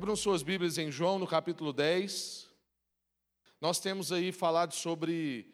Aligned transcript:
Abram 0.00 0.16
suas 0.16 0.42
Bíblias 0.42 0.78
em 0.78 0.90
João, 0.90 1.18
no 1.18 1.26
capítulo 1.26 1.74
10. 1.74 2.48
Nós 3.60 3.78
temos 3.78 4.10
aí 4.10 4.32
falado 4.32 4.72
sobre 4.72 5.52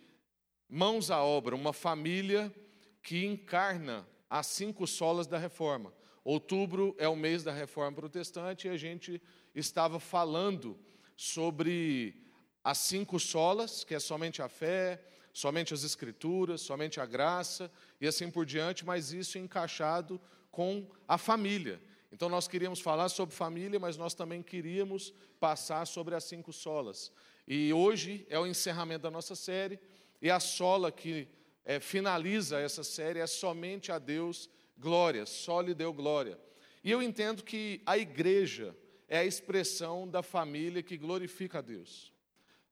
mãos 0.69 1.11
à 1.11 1.21
obra, 1.21 1.57
uma 1.57 1.73
família 1.73 2.55
que 3.03 3.27
encarna 3.27 4.07
as 4.31 4.47
cinco 4.47 4.87
solas 4.87 5.27
da 5.27 5.37
reforma. 5.37 5.93
Outubro 6.23 6.95
é 6.97 7.09
o 7.09 7.17
mês 7.17 7.43
da 7.43 7.53
reforma 7.53 7.97
protestante 7.97 8.69
e 8.69 8.71
a 8.71 8.77
gente 8.77 9.21
estava 9.53 9.99
falando 9.99 10.79
sobre 11.17 12.15
as 12.63 12.79
cinco 12.79 13.19
solas, 13.19 13.83
que 13.83 13.97
é 13.97 13.99
somente 13.99 14.41
a 14.41 14.49
fé, 14.49 15.03
somente 15.33 15.75
as 15.75 15.83
escrituras, 15.83 16.61
somente 16.61 17.01
a 17.01 17.05
graça 17.05 17.69
e 18.01 18.07
assim 18.07 18.31
por 18.31 18.47
diante, 18.47 18.87
mas 18.87 19.13
isso 19.13 19.39
encaixado 19.39 20.21
com 20.53 20.89
a 21.09 21.19
família. 21.19 21.83
Então 22.13 22.29
nós 22.29 22.47
queríamos 22.47 22.81
falar 22.81 23.09
sobre 23.09 23.35
família, 23.35 23.79
mas 23.79 23.97
nós 23.97 24.15
também 24.15 24.43
queríamos 24.43 25.13
passar 25.41 25.87
sobre 25.87 26.15
as 26.15 26.25
cinco 26.25 26.53
solas. 26.53 27.13
E 27.47 27.73
hoje 27.73 28.27
é 28.29 28.39
o 28.39 28.47
encerramento 28.47 29.03
da 29.03 29.11
nossa 29.11 29.35
série, 29.35 29.79
e 30.21 30.31
a 30.31 30.41
sola 30.41 30.91
que 30.91 31.29
é, 31.65 31.81
finaliza 31.81 32.59
essa 32.59 32.83
série 32.85 33.19
é 33.19 33.27
somente 33.27 33.91
a 33.93 33.99
Deus 33.99 34.49
glória, 34.79 35.27
só 35.27 35.61
lhe 35.61 35.75
deu 35.75 35.93
glória. 35.93 36.39
E 36.83 36.91
eu 36.91 37.03
entendo 37.03 37.43
que 37.43 37.83
a 37.85 37.99
igreja 37.99 38.77
é 39.09 39.19
a 39.19 39.25
expressão 39.25 40.09
da 40.09 40.23
família 40.23 40.83
que 40.83 40.97
glorifica 40.97 41.59
a 41.59 41.63
Deus. 41.63 42.13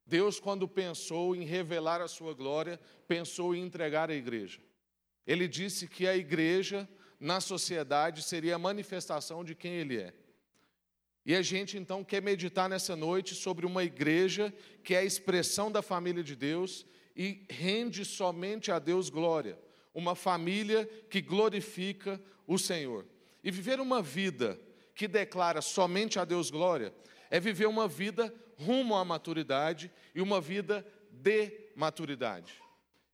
Deus, 0.06 0.38
quando 0.38 0.68
pensou 0.68 1.34
em 1.34 1.44
revelar 1.44 2.00
a 2.00 2.08
sua 2.08 2.34
glória, 2.34 2.78
pensou 3.08 3.54
em 3.54 3.62
entregar 3.62 4.10
a 4.10 4.14
igreja. 4.14 4.60
Ele 5.26 5.48
disse 5.48 5.88
que 5.88 6.06
a 6.06 6.16
igreja 6.16 6.88
na 7.18 7.40
sociedade 7.40 8.22
seria 8.22 8.56
a 8.56 8.58
manifestação 8.58 9.44
de 9.44 9.54
quem 9.54 9.72
Ele 9.74 9.98
é. 9.98 10.14
E 11.26 11.34
a 11.34 11.40
gente 11.40 11.78
então 11.78 12.04
quer 12.04 12.20
meditar 12.20 12.68
nessa 12.68 12.94
noite 12.94 13.34
sobre 13.34 13.64
uma 13.64 13.82
igreja 13.82 14.52
que 14.82 14.94
é 14.94 14.98
a 14.98 15.04
expressão 15.04 15.72
da 15.72 15.80
família 15.80 16.22
de 16.22 16.36
Deus 16.36 16.86
e 17.16 17.46
rende 17.48 18.04
somente 18.04 18.70
a 18.70 18.78
Deus 18.78 19.08
glória. 19.08 19.58
Uma 19.94 20.14
família 20.14 20.86
que 21.08 21.22
glorifica 21.22 22.20
o 22.46 22.58
Senhor. 22.58 23.06
E 23.42 23.50
viver 23.50 23.80
uma 23.80 24.02
vida 24.02 24.60
que 24.94 25.08
declara 25.08 25.62
somente 25.62 26.18
a 26.18 26.24
Deus 26.24 26.50
glória 26.50 26.94
é 27.30 27.40
viver 27.40 27.66
uma 27.66 27.88
vida 27.88 28.32
rumo 28.56 28.94
à 28.94 29.04
maturidade 29.04 29.90
e 30.14 30.20
uma 30.20 30.40
vida 30.40 30.86
de 31.10 31.70
maturidade. 31.74 32.54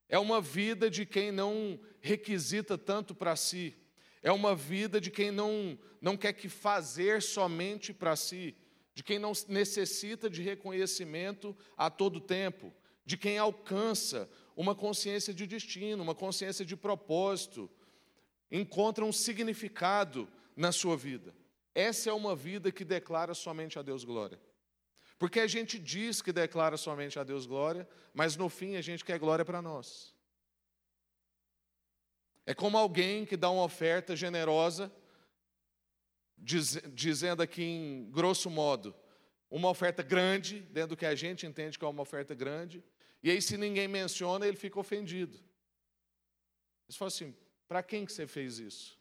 É 0.09 0.19
uma 0.19 0.41
vida 0.41 0.91
de 0.91 1.07
quem 1.07 1.31
não 1.31 1.79
requisita 2.01 2.77
tanto 2.77 3.15
para 3.15 3.37
si, 3.37 3.75
é 4.23 4.31
uma 4.31 4.55
vida 4.55 5.01
de 5.01 5.11
quem 5.11 5.31
não, 5.31 5.79
não 6.01 6.17
quer 6.17 6.33
que 6.33 6.49
fazer 6.49 7.23
somente 7.23 7.93
para 7.93 8.17
si, 8.17 8.55
de 8.95 9.03
quem 9.03 9.19
não 9.19 9.33
necessita 9.49 10.29
de 10.29 10.43
reconhecimento 10.43 11.57
a 11.77 11.89
todo 11.89 12.21
tempo, 12.21 12.73
de 13.05 13.17
quem 13.17 13.39
alcança 13.39 14.29
uma 14.55 14.75
consciência 14.75 15.33
de 15.33 15.47
destino, 15.47 16.03
uma 16.03 16.15
consciência 16.15 16.65
de 16.65 16.77
propósito, 16.77 17.71
encontra 18.51 19.05
um 19.05 19.13
significado 19.13 20.29
na 20.55 20.71
sua 20.71 20.97
vida. 20.97 21.35
Essa 21.75 22.11
é 22.11 22.13
uma 22.13 22.37
vida 22.37 22.71
que 22.71 22.85
declara 22.85 23.33
somente 23.33 23.79
a 23.79 23.83
Deus 23.83 24.05
glória. 24.05 24.39
Porque 25.19 25.41
a 25.41 25.47
gente 25.47 25.79
diz 25.79 26.21
que 26.21 26.33
declara 26.33 26.77
somente 26.77 27.19
a 27.19 27.25
Deus 27.25 27.47
glória, 27.47 27.89
mas 28.13 28.37
no 28.37 28.49
fim 28.49 28.77
a 28.77 28.81
gente 28.81 29.05
quer 29.05 29.19
glória 29.19 29.45
para 29.45 29.63
nós. 29.63 30.15
É 32.47 32.55
como 32.55 32.77
alguém 32.77 33.25
que 33.25 33.37
dá 33.37 33.51
uma 33.51 33.65
oferta 33.65 34.17
generosa, 34.17 34.93
diz, 36.37 36.81
dizendo 36.93 37.43
aqui 37.43 37.63
em 37.63 38.11
grosso 38.11 38.51
modo, 38.51 38.95
uma 39.51 39.69
oferta 39.69 40.03
grande, 40.03 40.61
dentro 40.61 40.91
do 40.91 40.97
que 40.97 41.07
a 41.07 41.15
gente 41.15 41.47
entende 41.47 41.79
que 41.79 41.85
é 41.85 41.89
uma 41.89 42.03
oferta 42.03 42.35
grande, 42.35 42.83
e 43.23 43.31
aí 43.31 43.43
se 43.43 43.57
ninguém 43.57 43.89
menciona, 43.89 44.47
ele 44.47 44.57
fica 44.57 44.79
ofendido. 44.79 45.37
Ele 46.89 46.97
fala 46.97 47.09
assim: 47.09 47.35
para 47.69 47.83
quem 47.83 48.07
que 48.07 48.13
você 48.13 48.27
fez 48.27 48.59
isso? 48.59 48.99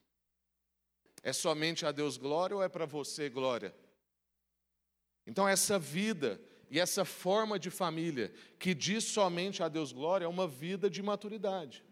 É 1.23 1.33
somente 1.33 1.85
a 1.85 1.91
Deus 1.91 2.17
glória 2.17 2.56
ou 2.56 2.63
é 2.63 2.69
para 2.69 2.85
você 2.85 3.29
glória? 3.29 3.75
Então, 5.25 5.47
essa 5.47 5.77
vida 5.77 6.41
e 6.69 6.79
essa 6.79 7.03
forma 7.03 7.59
de 7.59 7.69
família 7.69 8.33
que 8.57 8.73
diz 8.73 9.03
somente 9.03 9.61
a 9.61 9.67
Deus 9.67 9.91
glória 9.91 10.25
é 10.25 10.27
uma 10.27 10.47
vida 10.47 10.89
de 10.89 11.01
maturidade. 11.01 11.83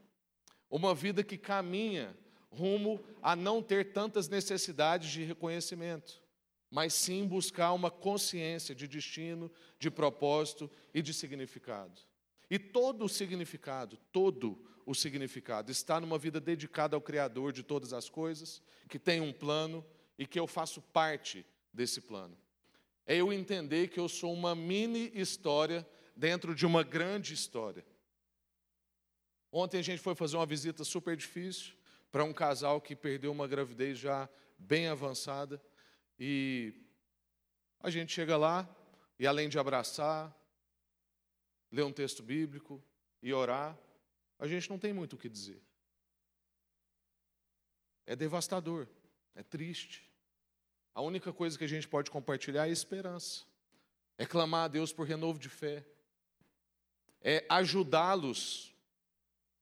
Uma 0.69 0.93
vida 0.93 1.23
que 1.23 1.37
caminha 1.37 2.15
rumo 2.49 3.03
a 3.21 3.35
não 3.35 3.61
ter 3.61 3.91
tantas 3.93 4.27
necessidades 4.27 5.09
de 5.09 5.23
reconhecimento, 5.23 6.21
mas 6.69 6.93
sim 6.93 7.25
buscar 7.25 7.73
uma 7.73 7.91
consciência 7.91 8.75
de 8.75 8.87
destino, 8.87 9.51
de 9.79 9.89
propósito 9.89 10.69
e 10.93 11.01
de 11.01 11.13
significado. 11.13 12.01
E 12.49 12.57
todo 12.57 13.05
o 13.05 13.09
significado, 13.09 13.97
todo 14.11 14.65
o 14.85 14.95
significado 14.95 15.71
está 15.71 15.99
numa 15.99 16.17
vida 16.17 16.39
dedicada 16.39 16.95
ao 16.95 17.01
Criador 17.01 17.51
de 17.51 17.61
todas 17.61 17.91
as 17.93 18.09
coisas, 18.09 18.61
que 18.87 18.97
tem 18.97 19.19
um 19.19 19.33
plano 19.33 19.85
e 20.17 20.25
que 20.25 20.39
eu 20.39 20.47
faço 20.47 20.81
parte 20.81 21.45
desse 21.73 22.01
plano. 22.01 22.37
É 23.05 23.15
eu 23.15 23.31
entender 23.31 23.89
que 23.89 23.99
eu 23.99 24.07
sou 24.09 24.33
uma 24.33 24.55
mini 24.55 25.11
história 25.13 25.87
dentro 26.15 26.55
de 26.55 26.65
uma 26.65 26.83
grande 26.83 27.33
história. 27.33 27.85
Ontem 29.51 29.79
a 29.79 29.81
gente 29.81 30.01
foi 30.01 30.15
fazer 30.15 30.35
uma 30.35 30.45
visita 30.45 30.83
super 30.83 31.15
difícil 31.15 31.73
para 32.11 32.23
um 32.23 32.33
casal 32.33 32.81
que 32.81 32.95
perdeu 32.95 33.31
uma 33.31 33.47
gravidez 33.47 33.97
já 33.97 34.29
bem 34.57 34.87
avançada. 34.87 35.61
E 36.19 36.73
a 37.79 37.89
gente 37.89 38.11
chega 38.13 38.35
lá 38.35 38.67
e, 39.19 39.25
além 39.25 39.47
de 39.47 39.57
abraçar, 39.57 40.35
ler 41.71 41.83
um 41.83 41.91
texto 41.91 42.23
bíblico 42.23 42.83
e 43.21 43.33
orar, 43.33 43.77
a 44.39 44.47
gente 44.47 44.69
não 44.69 44.77
tem 44.77 44.93
muito 44.93 45.13
o 45.13 45.17
que 45.17 45.29
dizer. 45.29 45.61
É 48.05 48.15
devastador, 48.15 48.87
é 49.35 49.43
triste. 49.43 50.09
A 50.93 51.01
única 51.01 51.31
coisa 51.31 51.57
que 51.57 51.63
a 51.63 51.67
gente 51.67 51.87
pode 51.87 52.09
compartilhar 52.09 52.67
é 52.67 52.71
esperança, 52.71 53.45
é 54.17 54.25
clamar 54.25 54.65
a 54.65 54.67
Deus 54.67 54.91
por 54.91 55.05
renovo 55.05 55.37
de 55.37 55.49
fé, 55.49 55.85
é 57.21 57.45
ajudá-los 57.49 58.76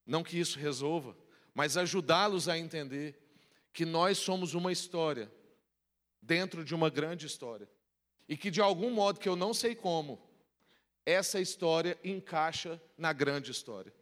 não 0.05 0.23
que 0.23 0.39
isso 0.39 0.59
resolva, 0.59 1.17
mas 1.53 1.77
ajudá-los 1.77 2.47
a 2.47 2.57
entender 2.57 3.17
que 3.73 3.85
nós 3.85 4.17
somos 4.17 4.53
uma 4.53 4.71
história 4.71 5.31
dentro 6.21 6.63
de 6.63 6.75
uma 6.75 6.89
grande 6.89 7.25
história. 7.25 7.67
E 8.27 8.35
que 8.35 8.51
de 8.51 8.61
algum 8.61 8.91
modo 8.91 9.19
que 9.19 9.29
eu 9.29 9.35
não 9.35 9.53
sei 9.53 9.75
como, 9.75 10.21
essa 11.05 11.39
história 11.39 11.97
encaixa 12.03 12.81
na 12.97 13.13
grande 13.13 13.51
história. 13.51 13.93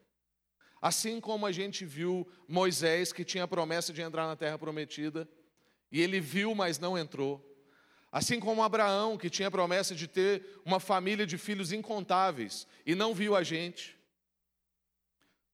Assim 0.82 1.20
como 1.20 1.46
a 1.46 1.52
gente 1.52 1.86
viu 1.86 2.28
Moisés, 2.48 3.14
que 3.14 3.24
tinha 3.24 3.44
a 3.44 3.48
promessa 3.48 3.94
de 3.94 4.02
entrar 4.02 4.28
na 4.28 4.36
terra 4.36 4.58
prometida, 4.58 5.28
e 5.92 6.02
ele 6.02 6.20
viu, 6.20 6.56
mas 6.56 6.80
não 6.80 6.98
entrou. 6.98 7.42
Assim 8.12 8.40
como 8.40 8.64
Abraão, 8.64 9.18
que 9.18 9.30
tinha 9.30 9.48
a 9.48 9.52
promessa 9.52 9.96
de 9.96 10.08
ter 10.08 10.62
uma 10.66 10.80
família 10.80 11.26
de 11.26 11.38
filhos 11.38 11.72
incontáveis, 11.72 12.68
e 12.86 12.96
não 12.96 13.14
viu 13.14 13.36
a 13.36 13.44
gente 13.44 13.98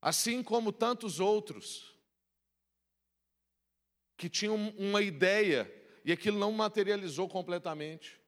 assim 0.02 0.42
como 0.42 0.72
tantos 0.72 1.20
outros 1.20 1.96
que 4.18 4.30
tinham 4.30 4.56
uma 4.78 5.02
ideia 5.02 5.72
e 6.04 6.12
aquilo 6.12 6.38
não 6.38 6.52
materializou 6.52 7.28
completamente, 7.28 8.20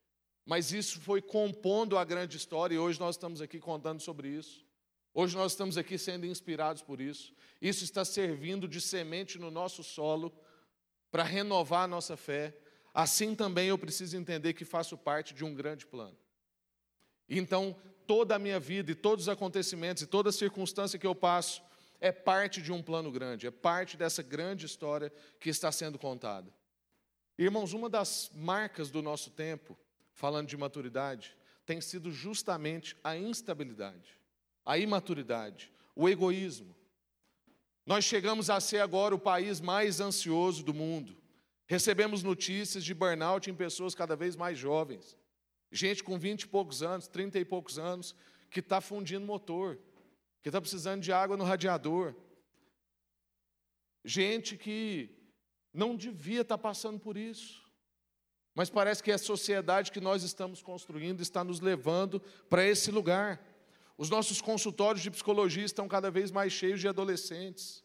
mas 0.45 0.71
isso 0.71 0.99
foi 1.01 1.21
compondo 1.21 1.97
a 1.97 2.03
grande 2.03 2.37
história 2.37 2.75
e 2.75 2.79
hoje 2.79 2.99
nós 2.99 3.15
estamos 3.15 3.41
aqui 3.41 3.59
contando 3.59 4.01
sobre 4.01 4.29
isso. 4.29 4.65
Hoje 5.13 5.35
nós 5.35 5.51
estamos 5.51 5.77
aqui 5.77 5.97
sendo 5.97 6.25
inspirados 6.25 6.81
por 6.81 7.01
isso. 7.01 7.33
Isso 7.61 7.83
está 7.83 8.05
servindo 8.05 8.67
de 8.67 8.79
semente 8.79 9.37
no 9.37 9.51
nosso 9.51 9.83
solo 9.83 10.33
para 11.11 11.23
renovar 11.23 11.83
a 11.83 11.87
nossa 11.87 12.15
fé. 12.15 12.57
Assim 12.93 13.35
também 13.35 13.67
eu 13.67 13.77
preciso 13.77 14.15
entender 14.15 14.53
que 14.53 14.63
faço 14.63 14.97
parte 14.97 15.33
de 15.33 15.43
um 15.43 15.53
grande 15.53 15.85
plano. 15.85 16.17
Então, 17.27 17.75
toda 18.07 18.35
a 18.35 18.39
minha 18.39 18.59
vida 18.59 18.91
e 18.91 18.95
todos 18.95 19.25
os 19.25 19.29
acontecimentos 19.29 20.03
e 20.03 20.07
toda 20.07 20.31
circunstância 20.31 20.99
que 20.99 21.07
eu 21.07 21.15
passo 21.15 21.61
é 21.99 22.11
parte 22.11 22.61
de 22.61 22.71
um 22.71 22.81
plano 22.81 23.11
grande, 23.11 23.45
é 23.45 23.51
parte 23.51 23.95
dessa 23.95 24.23
grande 24.23 24.65
história 24.65 25.13
que 25.39 25.49
está 25.49 25.71
sendo 25.71 25.99
contada. 25.99 26.51
Irmãos, 27.37 27.73
uma 27.73 27.89
das 27.89 28.31
marcas 28.33 28.89
do 28.89 29.01
nosso 29.01 29.29
tempo, 29.29 29.77
falando 30.13 30.47
de 30.47 30.57
maturidade, 30.57 31.35
tem 31.65 31.79
sido 31.79 32.11
justamente 32.11 32.97
a 33.03 33.15
instabilidade, 33.15 34.17
a 34.65 34.77
imaturidade, 34.77 35.71
o 35.95 36.09
egoísmo. 36.09 36.75
Nós 37.85 38.03
chegamos 38.03 38.49
a 38.49 38.59
ser 38.59 38.79
agora 38.79 39.15
o 39.15 39.19
país 39.19 39.59
mais 39.61 39.99
ansioso 39.99 40.63
do 40.63 40.73
mundo. 40.73 41.17
Recebemos 41.67 42.23
notícias 42.23 42.83
de 42.83 42.93
burnout 42.93 43.49
em 43.49 43.55
pessoas 43.55 43.95
cada 43.95 44.15
vez 44.15 44.35
mais 44.35 44.57
jovens. 44.57 45.15
Gente 45.71 46.03
com 46.03 46.19
20 46.19 46.41
e 46.41 46.47
poucos 46.47 46.83
anos, 46.83 47.07
30 47.07 47.39
e 47.39 47.45
poucos 47.45 47.79
anos, 47.79 48.13
que 48.49 48.59
está 48.59 48.81
fundindo 48.81 49.25
motor, 49.25 49.79
que 50.41 50.49
está 50.49 50.59
precisando 50.59 51.01
de 51.01 51.13
água 51.13 51.37
no 51.37 51.45
radiador. 51.45 52.13
Gente 54.03 54.57
que 54.57 55.09
não 55.73 55.95
devia 55.95 56.41
estar 56.41 56.57
tá 56.57 56.61
passando 56.61 56.99
por 56.99 57.15
isso. 57.15 57.61
Mas 58.53 58.69
parece 58.69 59.01
que 59.01 59.11
a 59.11 59.17
sociedade 59.17 59.91
que 59.91 60.01
nós 60.01 60.23
estamos 60.23 60.61
construindo 60.61 61.21
está 61.21 61.43
nos 61.43 61.61
levando 61.61 62.19
para 62.49 62.65
esse 62.65 62.91
lugar. 62.91 63.41
Os 63.97 64.09
nossos 64.09 64.41
consultórios 64.41 65.01
de 65.01 65.11
psicologia 65.11 65.63
estão 65.63 65.87
cada 65.87 66.11
vez 66.11 66.31
mais 66.31 66.51
cheios 66.51 66.81
de 66.81 66.87
adolescentes. 66.87 67.81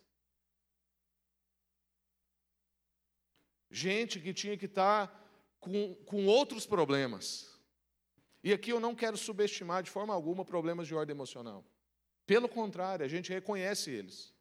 Gente 3.71 4.19
que 4.19 4.35
tinha 4.35 4.57
que 4.57 4.67
estar 4.67 5.25
com, 5.61 5.95
com 6.07 6.27
outros 6.27 6.67
problemas. 6.67 7.56
E 8.47 8.53
aqui 8.53 8.71
eu 8.71 8.79
não 8.79 8.95
quero 8.95 9.17
subestimar 9.17 9.83
de 9.83 9.91
forma 9.91 10.15
alguma 10.15 10.45
problemas 10.45 10.87
de 10.87 10.95
ordem 10.95 11.13
emocional. 11.13 11.65
Pelo 12.25 12.49
contrário, 12.49 13.05
a 13.05 13.09
gente 13.09 13.33
reconhece 13.33 13.91
eles. 13.91 14.33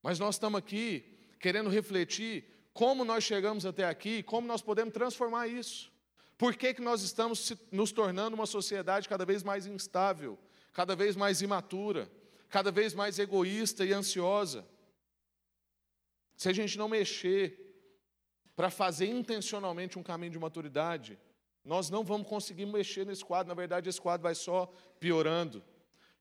Mas 0.00 0.20
nós 0.20 0.36
estamos 0.36 0.56
aqui 0.56 1.18
querendo 1.40 1.68
refletir 1.68 2.44
como 2.72 3.04
nós 3.04 3.24
chegamos 3.24 3.66
até 3.66 3.86
aqui, 3.86 4.22
como 4.22 4.46
nós 4.46 4.62
podemos 4.62 4.94
transformar 4.94 5.48
isso. 5.48 5.90
Por 6.38 6.54
que, 6.54 6.74
que 6.74 6.80
nós 6.80 7.02
estamos 7.02 7.52
nos 7.72 7.90
tornando 7.90 8.36
uma 8.36 8.46
sociedade 8.46 9.08
cada 9.08 9.24
vez 9.24 9.42
mais 9.42 9.66
instável, 9.66 10.38
cada 10.72 10.94
vez 10.94 11.16
mais 11.16 11.42
imatura, 11.42 12.08
cada 12.48 12.70
vez 12.70 12.94
mais 12.94 13.18
egoísta 13.18 13.84
e 13.84 13.92
ansiosa? 13.92 14.64
Se 16.36 16.48
a 16.48 16.52
gente 16.52 16.78
não 16.78 16.88
mexer 16.88 17.58
para 18.54 18.70
fazer 18.70 19.06
intencionalmente 19.06 19.98
um 19.98 20.04
caminho 20.04 20.30
de 20.30 20.38
maturidade, 20.38 21.18
nós 21.64 21.88
não 21.88 22.04
vamos 22.04 22.28
conseguir 22.28 22.66
mexer 22.66 23.06
nesse 23.06 23.24
quadro. 23.24 23.48
Na 23.48 23.54
verdade, 23.54 23.88
esse 23.88 24.00
quadro 24.00 24.22
vai 24.22 24.34
só 24.34 24.70
piorando. 25.00 25.64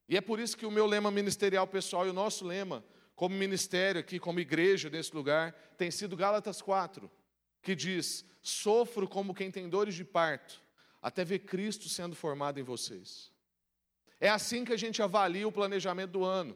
E 0.07 0.15
é 0.15 0.21
por 0.21 0.39
isso 0.39 0.55
que 0.55 0.65
o 0.65 0.71
meu 0.71 0.85
lema 0.85 1.11
ministerial 1.11 1.67
pessoal 1.67 2.07
e 2.07 2.09
o 2.09 2.13
nosso 2.13 2.45
lema 2.45 2.83
como 3.15 3.35
ministério 3.35 3.99
aqui, 3.99 4.19
como 4.19 4.39
igreja 4.39 4.89
nesse 4.89 5.13
lugar, 5.13 5.53
tem 5.77 5.91
sido 5.91 6.15
Gálatas 6.15 6.61
4, 6.61 7.09
que 7.61 7.75
diz: 7.75 8.25
Sofro 8.41 9.07
como 9.07 9.33
quem 9.33 9.51
tem 9.51 9.69
dores 9.69 9.95
de 9.95 10.03
parto, 10.03 10.61
até 11.01 11.23
ver 11.23 11.39
Cristo 11.39 11.89
sendo 11.89 12.15
formado 12.15 12.59
em 12.59 12.63
vocês. 12.63 13.31
É 14.19 14.29
assim 14.29 14.63
que 14.63 14.73
a 14.73 14.77
gente 14.77 15.01
avalia 15.01 15.47
o 15.47 15.51
planejamento 15.51 16.11
do 16.11 16.23
ano. 16.23 16.55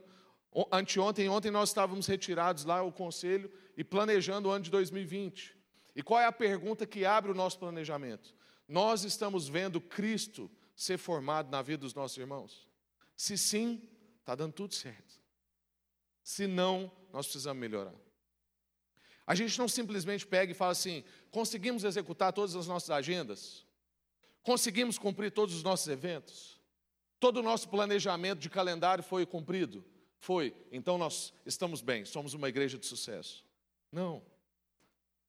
Anteontem, 0.72 1.30
ontem 1.30 1.51
nós 1.51 1.69
estávamos 1.69 2.07
retirados 2.07 2.63
lá 2.63 2.80
ao 2.80 2.92
conselho 2.92 3.51
e 3.75 3.84
planejando 3.84 4.48
o 4.48 4.51
ano 4.51 4.63
de 4.63 4.72
2020. 4.72 5.56
E 5.95 6.01
qual 6.01 6.19
é 6.19 6.25
a 6.25 6.31
pergunta 6.31 6.86
que 6.86 7.06
abre 7.06 7.31
o 7.31 7.36
nosso 7.36 7.60
planejamento? 7.60 8.34
Nós 8.67 9.03
estamos 9.03 9.47
vendo 9.47 9.79
Cristo 9.79 10.51
ser 10.75 10.97
formado 10.97 11.49
na 11.49 11.61
vida 11.61 11.79
dos 11.79 11.93
nossos 11.93 12.17
irmãos? 12.17 12.67
Se 13.15 13.37
sim, 13.37 13.81
está 14.19 14.35
dando 14.35 14.53
tudo 14.53 14.73
certo. 14.73 15.15
Se 16.21 16.45
não, 16.45 16.91
nós 17.13 17.25
precisamos 17.25 17.59
melhorar. 17.61 17.95
A 19.25 19.33
gente 19.33 19.57
não 19.57 19.67
simplesmente 19.67 20.27
pega 20.27 20.51
e 20.51 20.55
fala 20.55 20.71
assim: 20.71 21.03
conseguimos 21.31 21.83
executar 21.83 22.33
todas 22.33 22.55
as 22.55 22.67
nossas 22.67 22.89
agendas? 22.89 23.65
Conseguimos 24.43 24.97
cumprir 24.97 25.31
todos 25.31 25.55
os 25.55 25.63
nossos 25.63 25.87
eventos? 25.87 26.59
Todo 27.19 27.37
o 27.37 27.43
nosso 27.43 27.67
planejamento 27.69 28.39
de 28.39 28.49
calendário 28.49 29.03
foi 29.03 29.25
cumprido? 29.25 29.83
Foi. 30.19 30.55
Então 30.71 30.97
nós 30.97 31.33
estamos 31.45 31.81
bem, 31.81 32.05
somos 32.05 32.33
uma 32.33 32.47
igreja 32.47 32.77
de 32.77 32.85
sucesso. 32.85 33.45
Não. 33.91 34.23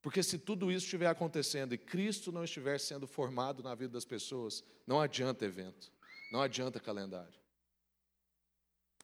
Porque 0.08 0.22
se 0.22 0.38
tudo 0.38 0.72
isso 0.72 0.86
estiver 0.86 1.08
acontecendo 1.08 1.74
e 1.74 1.76
Cristo 1.76 2.32
não 2.32 2.42
estiver 2.42 2.80
sendo 2.80 3.06
formado 3.06 3.62
na 3.62 3.74
vida 3.74 3.92
das 3.92 4.06
pessoas, 4.06 4.64
não 4.86 4.98
adianta 4.98 5.44
evento, 5.44 5.92
não 6.32 6.40
adianta 6.40 6.80
calendário. 6.80 7.38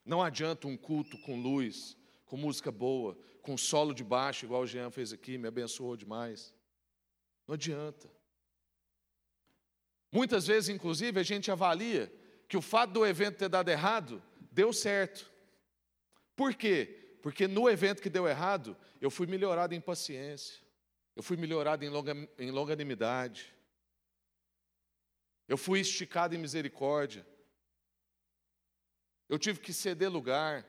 Não 0.02 0.22
adianta 0.22 0.66
um 0.66 0.78
culto 0.78 1.18
com 1.18 1.38
luz, 1.38 1.94
com 2.24 2.38
música 2.38 2.72
boa, 2.72 3.18
com 3.42 3.54
solo 3.54 3.92
de 3.92 4.02
baixo, 4.02 4.46
igual 4.46 4.62
o 4.62 4.66
Jean 4.66 4.90
fez 4.90 5.12
aqui, 5.12 5.36
me 5.36 5.46
abençoou 5.46 5.94
demais. 5.94 6.54
Não 7.46 7.54
adianta. 7.54 8.10
Muitas 10.10 10.46
vezes, 10.46 10.70
inclusive, 10.70 11.20
a 11.20 11.22
gente 11.22 11.50
avalia 11.50 12.10
que 12.48 12.56
o 12.56 12.62
fato 12.62 12.94
do 12.94 13.04
evento 13.04 13.36
ter 13.36 13.50
dado 13.50 13.68
errado 13.68 14.22
deu 14.50 14.72
certo. 14.72 15.30
Por 16.34 16.54
quê? 16.54 17.18
Porque 17.22 17.46
no 17.46 17.68
evento 17.68 18.00
que 18.00 18.08
deu 18.08 18.26
errado, 18.26 18.74
eu 19.02 19.10
fui 19.10 19.26
melhorado 19.26 19.74
em 19.74 19.82
paciência, 19.82 20.63
eu 21.16 21.22
fui 21.22 21.36
melhorado 21.36 21.84
em, 21.84 21.88
longa, 21.88 22.12
em 22.38 22.50
longanimidade, 22.50 23.54
eu 25.46 25.56
fui 25.56 25.80
esticado 25.80 26.34
em 26.34 26.38
misericórdia, 26.38 27.26
eu 29.28 29.38
tive 29.38 29.60
que 29.60 29.72
ceder 29.72 30.10
lugar. 30.10 30.66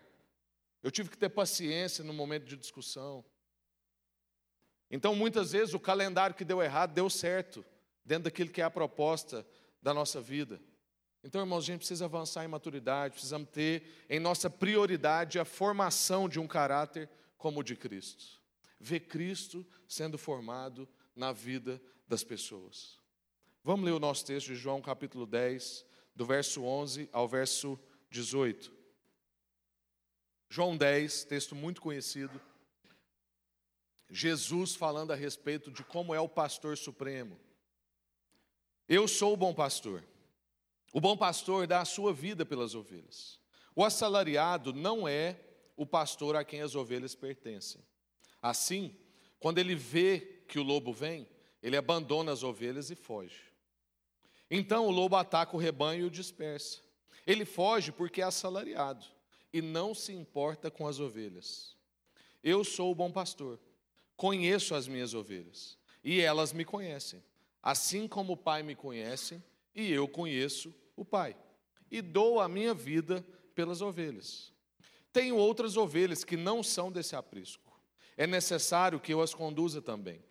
Eu 0.86 0.92
tive 0.92 1.10
que 1.10 1.18
ter 1.18 1.30
paciência 1.30 2.04
no 2.04 2.14
momento 2.14 2.46
de 2.46 2.56
discussão. 2.56 3.26
Então, 4.90 5.16
muitas 5.16 5.52
vezes, 5.52 5.74
o 5.74 5.80
calendário 5.80 6.36
que 6.36 6.46
deu 6.46 6.62
errado 6.62 6.94
deu 6.94 7.10
certo, 7.10 7.66
dentro 8.06 8.26
daquilo 8.26 8.52
que 8.52 8.62
é 8.62 8.64
a 8.64 8.70
proposta 8.70 9.44
da 9.82 9.96
nossa 9.96 10.22
vida. 10.22 10.62
Então, 11.24 11.42
irmãos, 11.42 11.64
a 11.64 11.66
gente 11.66 11.80
precisa 11.80 12.06
avançar 12.06 12.46
em 12.46 12.48
maturidade, 12.48 13.14
precisamos 13.16 13.50
ter 13.50 14.06
em 14.08 14.20
nossa 14.20 14.48
prioridade 14.48 15.40
a 15.40 15.44
formação 15.44 16.30
de 16.30 16.40
um 16.40 16.48
caráter 16.48 17.10
como 17.36 17.62
o 17.62 17.64
de 17.64 17.76
Cristo. 17.76 18.40
Ver 18.86 19.00
Cristo 19.00 19.66
sendo 19.88 20.16
formado 20.16 20.88
na 21.16 21.32
vida 21.32 21.82
das 22.08 22.24
pessoas. 22.24 23.00
Vamos 23.64 23.84
ler 23.84 23.94
o 23.94 24.00
nosso 24.00 24.24
texto 24.24 24.50
de 24.50 24.56
João 24.56 24.80
capítulo 24.80 25.26
10, 25.26 25.84
do 26.16 26.24
verso 26.24 26.64
11 26.64 27.10
ao 27.12 27.28
verso 27.28 27.80
18. 28.12 28.72
João 30.48 30.78
10, 30.78 31.24
texto 31.24 31.56
muito 31.56 31.82
conhecido. 31.82 32.40
Jesus 34.08 34.76
falando 34.76 35.10
a 35.10 35.16
respeito 35.16 35.72
de 35.72 35.84
como 35.84 36.14
é 36.14 36.20
o 36.20 36.30
pastor 36.30 36.78
supremo. 36.78 37.40
Eu 38.88 39.08
sou 39.08 39.34
o 39.34 39.38
bom 39.38 39.52
pastor. 39.52 40.04
O 40.94 41.02
bom 41.02 41.18
pastor 41.18 41.66
dá 41.66 41.82
a 41.82 41.86
sua 41.86 42.14
vida 42.14 42.46
pelas 42.46 42.76
ovelhas. 42.76 43.42
O 43.76 43.84
assalariado 43.84 44.72
não 44.72 45.08
é 45.08 45.40
o 45.76 45.88
pastor 45.88 46.36
a 46.36 46.46
quem 46.46 46.62
as 46.62 46.76
ovelhas 46.76 47.16
pertencem. 47.16 47.84
Assim, 48.42 48.96
quando 49.40 49.58
ele 49.58 49.76
vê 49.76 50.44
que 50.48 50.60
o 50.60 50.64
lobo 50.64 50.94
vem, 50.94 51.28
ele 51.62 51.78
abandona 51.78 52.32
as 52.32 52.44
ovelhas 52.44 52.92
e 52.92 52.96
foge. 52.96 53.42
Então 54.50 54.88
o 54.88 54.92
lobo 54.92 55.16
ataca 55.16 55.56
o 55.56 55.60
rebanho 55.60 56.02
e 56.02 56.08
o 56.08 56.12
dispersa. 56.12 56.80
Ele 57.26 57.46
foge 57.46 57.92
porque 57.92 58.22
é 58.22 58.26
assalariado 58.26 59.06
e 59.52 59.62
não 59.62 59.96
se 59.96 60.14
importa 60.14 60.70
com 60.70 60.88
as 60.88 61.00
ovelhas. 61.00 61.76
Eu 62.44 62.64
sou 62.64 62.92
o 62.92 62.96
bom 62.96 63.12
pastor, 63.12 63.60
conheço 64.16 64.76
as 64.76 64.88
minhas 64.88 65.14
ovelhas 65.14 65.78
e 66.04 66.22
elas 66.22 66.54
me 66.54 66.64
conhecem, 66.64 67.24
assim 67.64 68.08
como 68.08 68.34
o 68.34 68.38
Pai 68.38 68.62
me 68.62 68.76
conhece 68.76 69.42
e 69.74 69.92
eu 69.92 70.08
conheço 70.08 70.74
o 70.96 71.04
Pai, 71.04 71.36
e 71.90 72.02
dou 72.02 72.40
a 72.40 72.48
minha 72.48 72.74
vida 72.74 73.26
pelas 73.56 73.82
ovelhas. 73.82 74.54
Tenho 75.12 75.36
outras 75.36 75.76
ovelhas 75.76 76.24
que 76.24 76.38
não 76.38 76.62
são 76.62 76.92
desse 76.92 77.16
aprisco. 77.16 77.75
É 78.18 78.26
necessário 78.26 79.00
que 79.00 79.14
eu 79.14 79.22
as 79.22 79.34
conduza 79.34 79.82
também. 79.82 80.24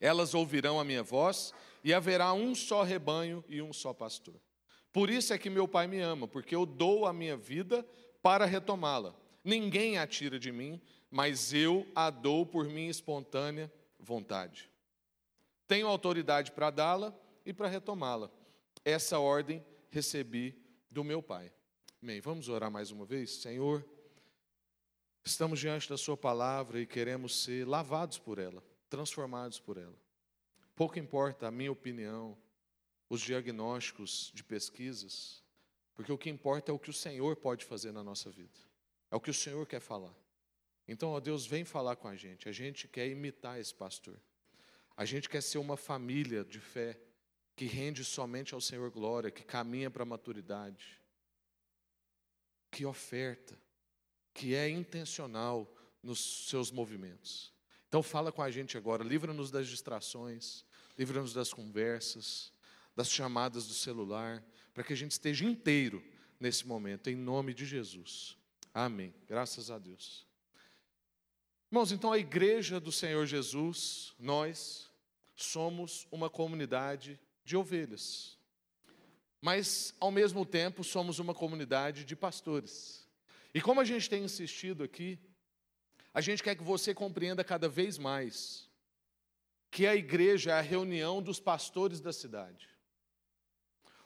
Elas 0.00 0.34
ouvirão 0.34 0.78
a 0.78 0.84
minha 0.84 1.02
voz 1.02 1.54
e 1.82 1.94
haverá 1.94 2.32
um 2.32 2.54
só 2.54 2.82
rebanho 2.82 3.44
e 3.48 3.62
um 3.62 3.72
só 3.72 3.94
pastor. 3.94 4.40
Por 4.92 5.10
isso 5.10 5.32
é 5.32 5.38
que 5.38 5.50
meu 5.50 5.68
Pai 5.68 5.86
me 5.86 6.00
ama, 6.00 6.26
porque 6.26 6.54
eu 6.54 6.66
dou 6.66 7.06
a 7.06 7.12
minha 7.12 7.36
vida 7.36 7.86
para 8.22 8.44
retomá-la. 8.44 9.14
Ninguém 9.44 9.98
a 9.98 10.06
tira 10.06 10.38
de 10.38 10.50
mim, 10.50 10.80
mas 11.10 11.52
eu 11.52 11.86
a 11.94 12.10
dou 12.10 12.44
por 12.44 12.66
minha 12.66 12.90
espontânea 12.90 13.72
vontade. 13.98 14.70
Tenho 15.68 15.86
autoridade 15.86 16.52
para 16.52 16.70
dá-la 16.70 17.14
e 17.44 17.52
para 17.52 17.68
retomá-la. 17.68 18.30
Essa 18.84 19.18
ordem 19.18 19.64
recebi 19.90 20.60
do 20.90 21.04
meu 21.04 21.22
Pai. 21.22 21.52
Amém. 22.02 22.20
Vamos 22.20 22.48
orar 22.48 22.70
mais 22.70 22.90
uma 22.90 23.04
vez? 23.04 23.36
Senhor, 23.36 23.84
estamos 25.26 25.58
diante 25.58 25.88
da 25.88 25.96
Sua 25.96 26.16
palavra 26.16 26.80
e 26.80 26.86
queremos 26.86 27.42
ser 27.42 27.66
lavados 27.66 28.16
por 28.16 28.38
ela, 28.38 28.62
transformados 28.88 29.58
por 29.58 29.76
ela. 29.76 29.96
Pouco 30.76 30.98
importa 31.00 31.48
a 31.48 31.50
minha 31.50 31.72
opinião, 31.72 32.38
os 33.10 33.20
diagnósticos 33.20 34.30
de 34.32 34.44
pesquisas, 34.44 35.42
porque 35.94 36.12
o 36.12 36.18
que 36.18 36.30
importa 36.30 36.70
é 36.70 36.74
o 36.74 36.78
que 36.78 36.90
o 36.90 36.94
Senhor 36.94 37.34
pode 37.34 37.64
fazer 37.64 37.90
na 37.90 38.04
nossa 38.04 38.30
vida, 38.30 38.58
é 39.10 39.16
o 39.16 39.20
que 39.20 39.30
o 39.30 39.34
Senhor 39.34 39.66
quer 39.66 39.80
falar. 39.80 40.14
Então, 40.86 41.10
ó 41.10 41.18
Deus, 41.18 41.44
vem 41.44 41.64
falar 41.64 41.96
com 41.96 42.06
a 42.06 42.14
gente. 42.14 42.48
A 42.48 42.52
gente 42.52 42.86
quer 42.86 43.08
imitar 43.08 43.58
esse 43.58 43.74
pastor. 43.74 44.20
A 44.96 45.04
gente 45.04 45.28
quer 45.28 45.42
ser 45.42 45.58
uma 45.58 45.76
família 45.76 46.44
de 46.44 46.60
fé 46.60 46.96
que 47.56 47.64
rende 47.64 48.04
somente 48.04 48.54
ao 48.54 48.60
Senhor 48.60 48.88
glória, 48.92 49.30
que 49.32 49.42
caminha 49.42 49.90
para 49.90 50.04
a 50.04 50.06
maturidade, 50.06 51.00
que 52.70 52.86
oferta, 52.86 53.58
que 54.36 54.54
é 54.54 54.68
intencional 54.68 55.66
nos 56.02 56.48
seus 56.48 56.70
movimentos. 56.70 57.52
Então, 57.88 58.02
fala 58.02 58.30
com 58.30 58.42
a 58.42 58.50
gente 58.50 58.76
agora. 58.76 59.02
Livra-nos 59.02 59.50
das 59.50 59.66
distrações, 59.66 60.64
livra-nos 60.98 61.32
das 61.32 61.52
conversas 61.52 62.52
das 62.96 63.10
chamadas 63.10 63.66
do 63.66 63.74
celular, 63.74 64.42
para 64.72 64.82
que 64.82 64.94
a 64.94 64.96
gente 64.96 65.10
esteja 65.12 65.44
inteiro 65.44 66.02
nesse 66.40 66.66
momento, 66.66 67.10
em 67.10 67.14
nome 67.14 67.52
de 67.52 67.66
Jesus. 67.66 68.38
Amém. 68.72 69.14
Graças 69.28 69.70
a 69.70 69.78
Deus. 69.78 70.26
Irmãos, 71.70 71.92
então 71.92 72.10
a 72.10 72.18
igreja 72.18 72.80
do 72.80 72.90
Senhor 72.90 73.26
Jesus, 73.26 74.14
nós, 74.18 74.90
somos 75.34 76.08
uma 76.10 76.30
comunidade 76.30 77.20
de 77.44 77.54
ovelhas. 77.54 78.38
Mas, 79.42 79.94
ao 80.00 80.10
mesmo 80.10 80.46
tempo, 80.46 80.82
somos 80.82 81.18
uma 81.18 81.34
comunidade 81.34 82.04
de 82.04 82.16
pastores. 82.16 83.05
E 83.56 83.60
como 83.62 83.80
a 83.80 83.84
gente 83.86 84.10
tem 84.10 84.22
insistido 84.22 84.84
aqui, 84.84 85.18
a 86.12 86.20
gente 86.20 86.42
quer 86.42 86.54
que 86.54 86.62
você 86.62 86.92
compreenda 86.92 87.42
cada 87.42 87.70
vez 87.70 87.96
mais 87.96 88.68
que 89.70 89.86
a 89.86 89.96
igreja 89.96 90.50
é 90.50 90.58
a 90.58 90.60
reunião 90.60 91.22
dos 91.22 91.40
pastores 91.40 91.98
da 91.98 92.12
cidade. 92.12 92.68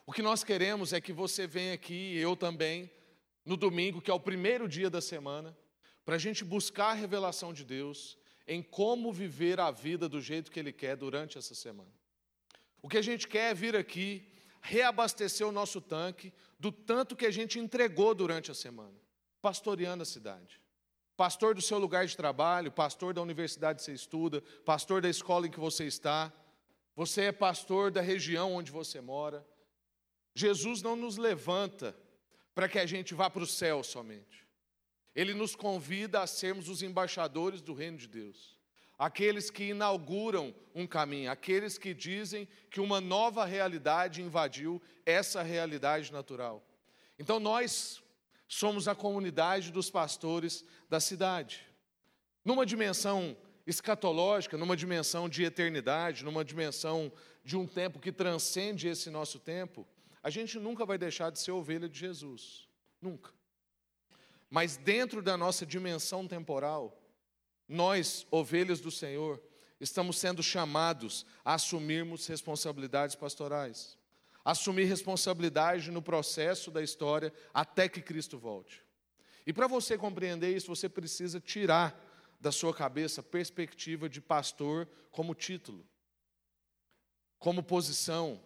O 0.05 0.13
que 0.13 0.21
nós 0.21 0.41
queremos 0.41 0.93
é 0.93 1.01
que 1.01 1.11
você 1.11 1.45
venha 1.47 1.73
aqui, 1.73 2.15
eu 2.15 2.33
também, 2.33 2.89
no 3.43 3.57
domingo, 3.57 4.01
que 4.01 4.09
é 4.09 4.13
o 4.13 4.21
primeiro 4.21 4.69
dia 4.69 4.89
da 4.89 5.01
semana, 5.01 5.53
para 6.05 6.15
a 6.15 6.17
gente 6.17 6.45
buscar 6.45 6.91
a 6.91 6.93
revelação 6.93 7.51
de 7.51 7.65
Deus 7.65 8.17
em 8.47 8.63
como 8.63 9.11
viver 9.11 9.59
a 9.59 9.69
vida 9.69 10.07
do 10.07 10.21
jeito 10.21 10.49
que 10.49 10.61
Ele 10.61 10.71
quer 10.71 10.95
durante 10.95 11.37
essa 11.37 11.53
semana. 11.53 11.91
O 12.81 12.87
que 12.87 12.97
a 12.97 13.01
gente 13.01 13.27
quer 13.27 13.51
é 13.51 13.53
vir 13.53 13.75
aqui, 13.75 14.31
reabastecer 14.61 15.45
o 15.45 15.51
nosso 15.51 15.81
tanque 15.81 16.31
do 16.57 16.71
tanto 16.71 17.17
que 17.17 17.25
a 17.25 17.31
gente 17.31 17.59
entregou 17.59 18.15
durante 18.15 18.49
a 18.49 18.53
semana, 18.53 18.95
pastoreando 19.41 20.03
a 20.03 20.05
cidade. 20.05 20.61
Pastor 21.17 21.53
do 21.53 21.61
seu 21.61 21.77
lugar 21.77 22.05
de 22.05 22.15
trabalho, 22.15 22.71
pastor 22.71 23.13
da 23.13 23.21
universidade 23.21 23.79
que 23.79 23.85
você 23.85 23.93
estuda, 23.93 24.41
pastor 24.65 25.01
da 25.01 25.09
escola 25.09 25.47
em 25.47 25.51
que 25.51 25.59
você 25.59 25.85
está, 25.85 26.31
você 26.95 27.23
é 27.23 27.31
pastor 27.31 27.91
da 27.91 28.01
região 28.01 28.53
onde 28.53 28.71
você 28.71 29.01
mora. 29.01 29.45
Jesus 30.33 30.81
não 30.81 30.95
nos 30.95 31.17
levanta 31.17 31.95
para 32.53 32.67
que 32.67 32.79
a 32.79 32.85
gente 32.85 33.13
vá 33.13 33.29
para 33.29 33.43
o 33.43 33.47
céu 33.47 33.83
somente. 33.83 34.47
Ele 35.15 35.33
nos 35.33 35.55
convida 35.55 36.21
a 36.21 36.27
sermos 36.27 36.69
os 36.69 36.81
embaixadores 36.81 37.61
do 37.61 37.73
reino 37.73 37.97
de 37.97 38.07
Deus. 38.07 38.57
Aqueles 38.97 39.49
que 39.49 39.65
inauguram 39.65 40.53
um 40.75 40.85
caminho, 40.85 41.31
aqueles 41.31 41.77
que 41.77 41.93
dizem 41.93 42.47
que 42.69 42.79
uma 42.79 43.01
nova 43.01 43.45
realidade 43.45 44.21
invadiu 44.21 44.81
essa 45.05 45.41
realidade 45.41 46.11
natural. 46.11 46.63
Então 47.17 47.39
nós 47.39 48.01
somos 48.53 48.85
a 48.85 48.93
comunidade 48.93 49.71
dos 49.71 49.89
pastores 49.89 50.65
da 50.89 50.99
cidade. 50.99 51.65
Numa 52.43 52.65
dimensão 52.65 53.37
escatológica, 53.65 54.57
numa 54.57 54.75
dimensão 54.75 55.29
de 55.29 55.45
eternidade, 55.45 56.25
numa 56.25 56.43
dimensão 56.43 57.09
de 57.45 57.55
um 57.55 57.65
tempo 57.65 57.97
que 57.97 58.11
transcende 58.11 58.89
esse 58.89 59.09
nosso 59.09 59.39
tempo, 59.39 59.87
a 60.21 60.29
gente 60.29 60.59
nunca 60.59 60.85
vai 60.85 60.97
deixar 60.97 61.31
de 61.31 61.39
ser 61.39 61.51
ovelha 61.51 61.87
de 61.87 61.97
Jesus. 61.97 62.67
Nunca. 63.01 63.31
Mas 64.49 64.75
dentro 64.75 65.21
da 65.21 65.37
nossa 65.37 65.65
dimensão 65.65 66.27
temporal, 66.27 67.01
nós, 67.69 68.27
ovelhas 68.29 68.81
do 68.81 68.91
Senhor, 68.91 69.41
estamos 69.79 70.17
sendo 70.17 70.43
chamados 70.43 71.25
a 71.45 71.53
assumirmos 71.53 72.27
responsabilidades 72.27 73.15
pastorais. 73.15 73.97
Assumir 74.43 74.85
responsabilidade 74.85 75.91
no 75.91 76.01
processo 76.01 76.71
da 76.71 76.81
história 76.81 77.33
até 77.53 77.87
que 77.87 78.01
Cristo 78.01 78.37
volte. 78.37 78.83
E 79.45 79.53
para 79.53 79.67
você 79.67 79.97
compreender 79.97 80.55
isso, 80.55 80.67
você 80.67 80.87
precisa 80.87 81.39
tirar 81.39 81.99
da 82.39 82.51
sua 82.51 82.73
cabeça 82.73 83.21
a 83.21 83.23
perspectiva 83.23 84.09
de 84.09 84.19
pastor 84.19 84.87
como 85.11 85.35
título, 85.35 85.85
como 87.37 87.61
posição, 87.61 88.41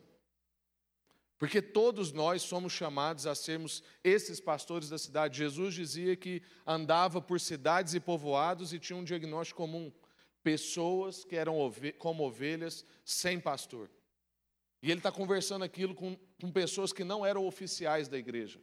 porque 1.38 1.62
todos 1.62 2.12
nós 2.12 2.42
somos 2.42 2.72
chamados 2.72 3.28
a 3.28 3.36
sermos 3.36 3.84
esses 4.04 4.40
pastores 4.40 4.90
da 4.90 4.98
cidade. 4.98 5.38
Jesus 5.38 5.74
dizia 5.74 6.16
que 6.16 6.42
andava 6.66 7.22
por 7.22 7.40
cidades 7.40 7.94
e 7.94 8.00
povoados 8.00 8.72
e 8.72 8.80
tinha 8.80 8.98
um 8.98 9.04
diagnóstico 9.04 9.62
comum: 9.62 9.92
pessoas 10.42 11.26
que 11.26 11.36
eram 11.36 11.58
como 12.00 12.24
ovelhas 12.24 12.86
sem 13.04 13.40
pastor. 13.40 13.90
E 14.86 14.92
ele 14.92 15.00
está 15.00 15.12
conversando 15.12 15.66
aquilo 15.66 15.96
com, 15.96 16.16
com 16.40 16.52
pessoas 16.52 16.94
que 16.94 17.04
não 17.04 17.26
eram 17.26 17.48
oficiais 17.48 18.08
da 18.08 18.20
igreja. 18.20 18.60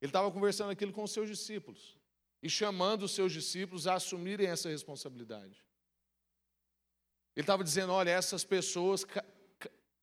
Ele 0.00 0.08
estava 0.08 0.28
conversando 0.28 0.70
aquilo 0.72 0.92
com 0.92 1.04
os 1.04 1.12
seus 1.12 1.28
discípulos 1.28 1.96
e 2.42 2.50
chamando 2.50 3.04
os 3.04 3.12
seus 3.12 3.32
discípulos 3.32 3.86
a 3.86 3.94
assumirem 3.94 4.48
essa 4.48 4.68
responsabilidade. 4.68 5.64
Ele 7.36 7.44
estava 7.44 7.62
dizendo: 7.62 7.92
olha, 7.92 8.10
essas 8.10 8.42
pessoas 8.42 9.06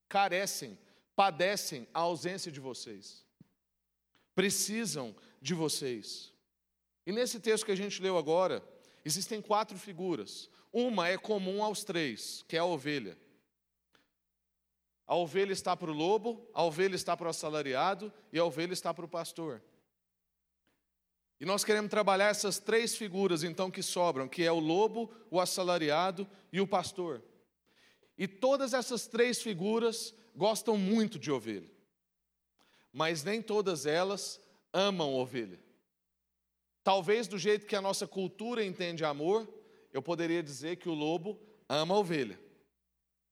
carecem 0.08 0.80
padecem 1.14 1.86
a 1.94 2.00
ausência 2.00 2.50
de 2.50 2.62
vocês, 2.62 3.26
precisam 4.34 5.14
de 5.42 5.54
vocês. 5.54 6.32
E 7.06 7.12
nesse 7.12 7.38
texto 7.38 7.66
que 7.66 7.74
a 7.74 7.76
gente 7.76 8.02
leu 8.02 8.18
agora, 8.18 8.64
existem 9.04 9.42
quatro 9.42 9.78
figuras. 9.78 10.50
Uma 10.72 11.10
é 11.10 11.18
comum 11.18 11.62
aos 11.62 11.84
três, 11.84 12.46
que 12.48 12.56
é 12.56 12.60
a 12.60 12.66
ovelha. 12.66 13.18
A 15.10 15.16
ovelha 15.16 15.52
está 15.52 15.76
para 15.76 15.90
o 15.90 15.94
lobo, 15.94 16.48
a 16.54 16.64
ovelha 16.64 16.94
está 16.94 17.18
para 17.18 17.26
o 17.26 17.30
assalariado 17.32 18.14
e 18.32 18.38
a 18.38 18.46
ovelha 18.46 18.74
está 18.74 18.94
para 18.94 19.04
o 19.04 19.08
pastor. 19.08 19.60
E 21.40 21.46
nós 21.46 21.64
queremos 21.64 21.90
trabalhar 21.90 22.28
essas 22.28 22.60
três 22.60 22.96
figuras, 22.96 23.42
então, 23.42 23.72
que 23.72 23.82
sobram, 23.82 24.28
que 24.28 24.44
é 24.44 24.52
o 24.52 24.60
lobo, 24.60 25.12
o 25.32 25.40
assalariado 25.40 26.30
e 26.54 26.62
o 26.62 26.68
pastor. 26.68 27.24
E 28.20 28.28
todas 28.28 28.72
essas 28.72 29.08
três 29.08 29.42
figuras 29.42 30.14
gostam 30.36 30.78
muito 30.78 31.18
de 31.18 31.32
ovelha, 31.32 31.72
mas 32.94 33.24
nem 33.24 33.42
todas 33.42 33.88
elas 33.88 34.40
amam 34.72 35.16
ovelha. 35.16 35.60
Talvez 36.84 37.28
do 37.28 37.40
jeito 37.40 37.66
que 37.66 37.76
a 37.76 37.82
nossa 37.82 38.06
cultura 38.06 38.64
entende 38.64 39.04
amor, 39.04 39.52
eu 39.92 40.04
poderia 40.04 40.44
dizer 40.44 40.76
que 40.76 40.88
o 40.88 40.94
lobo 40.94 41.42
ama 41.68 41.96
a 41.96 41.98
ovelha. 41.98 42.40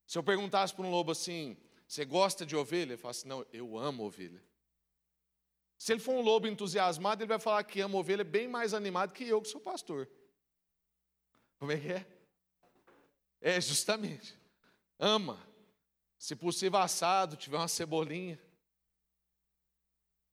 Se 0.07 0.17
eu 0.17 0.23
perguntasse 0.23 0.73
para 0.73 0.87
um 0.87 0.89
lobo 0.89 1.11
assim, 1.11 1.55
você 1.87 2.03
gosta 2.03 2.45
de 2.45 2.55
ovelha? 2.55 2.91
Ele 2.91 2.97
fala 2.97 3.11
assim, 3.11 3.27
não, 3.27 3.45
eu 3.53 3.77
amo 3.77 4.03
ovelha. 4.03 4.43
Se 5.77 5.93
ele 5.93 6.01
for 6.01 6.13
um 6.13 6.21
lobo 6.21 6.47
entusiasmado, 6.47 7.21
ele 7.21 7.29
vai 7.29 7.39
falar 7.39 7.63
que 7.63 7.79
ama 7.79 7.97
ovelha 7.97 8.23
bem 8.23 8.47
mais 8.47 8.73
animado 8.73 9.13
que 9.13 9.23
eu, 9.23 9.41
que 9.41 9.47
sou 9.47 9.61
pastor. 9.61 10.09
Como 11.57 11.71
é 11.71 11.79
que 11.79 11.91
é? 11.91 12.07
É, 13.39 13.61
justamente. 13.61 14.37
Ama. 14.99 15.41
Se 16.17 16.35
possível, 16.35 16.79
assado, 16.79 17.37
tiver 17.37 17.57
uma 17.57 17.67
cebolinha. 17.67 18.41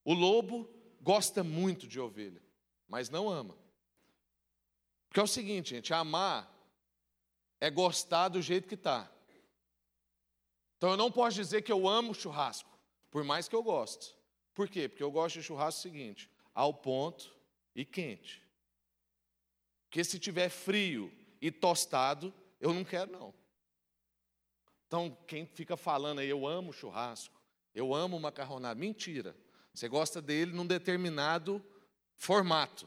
O 0.03 0.13
lobo 0.13 0.69
gosta 1.01 1.45
muito 1.45 1.87
de 1.87 2.01
ovelha, 2.01 2.43
mas 2.89 3.11
não 3.11 3.29
ama. 3.29 3.57
Porque 5.09 5.21
é 5.21 5.23
o 5.23 5.27
seguinte, 5.29 5.71
gente, 5.71 5.93
amar 5.93 6.51
é 7.61 7.71
gostar 7.71 8.29
do 8.29 8.43
jeito 8.43 8.67
que 8.67 8.75
está. 8.75 9.11
Então 10.85 10.93
eu 10.93 10.99
não 10.99 11.11
posso 11.11 11.37
dizer 11.37 11.63
que 11.63 11.73
eu 11.73 11.89
amo 11.89 12.13
churrasco, 12.13 12.69
por 13.11 13.25
mais 13.25 13.49
que 13.49 13.57
eu 13.57 13.63
goste. 13.63 14.15
Por 14.53 14.69
quê? 14.69 14.87
Porque 14.87 15.03
eu 15.03 15.11
gosto 15.11 15.37
de 15.37 15.43
churrasco 15.43 15.81
seguinte, 15.81 16.31
ao 16.53 16.75
ponto 16.75 17.35
e 17.75 17.87
quente. 17.87 18.47
Porque 19.87 20.05
se 20.05 20.19
tiver 20.19 20.51
frio 20.51 21.11
e 21.41 21.51
tostado, 21.51 22.35
eu 22.61 22.75
não 22.75 22.85
quero 22.85 23.11
não. 23.11 23.35
Então, 24.87 25.17
quem 25.27 25.47
fica 25.47 25.75
falando 25.75 26.19
aí, 26.19 26.29
eu 26.29 26.47
amo 26.47 26.71
churrasco, 26.71 27.41
eu 27.75 27.95
amo 27.95 28.21
macarronada, 28.21 28.79
mentira. 28.79 29.35
Você 29.73 29.89
gosta 29.89 30.21
dele 30.21 30.53
num 30.53 30.67
determinado 30.67 31.65
formato. 32.15 32.87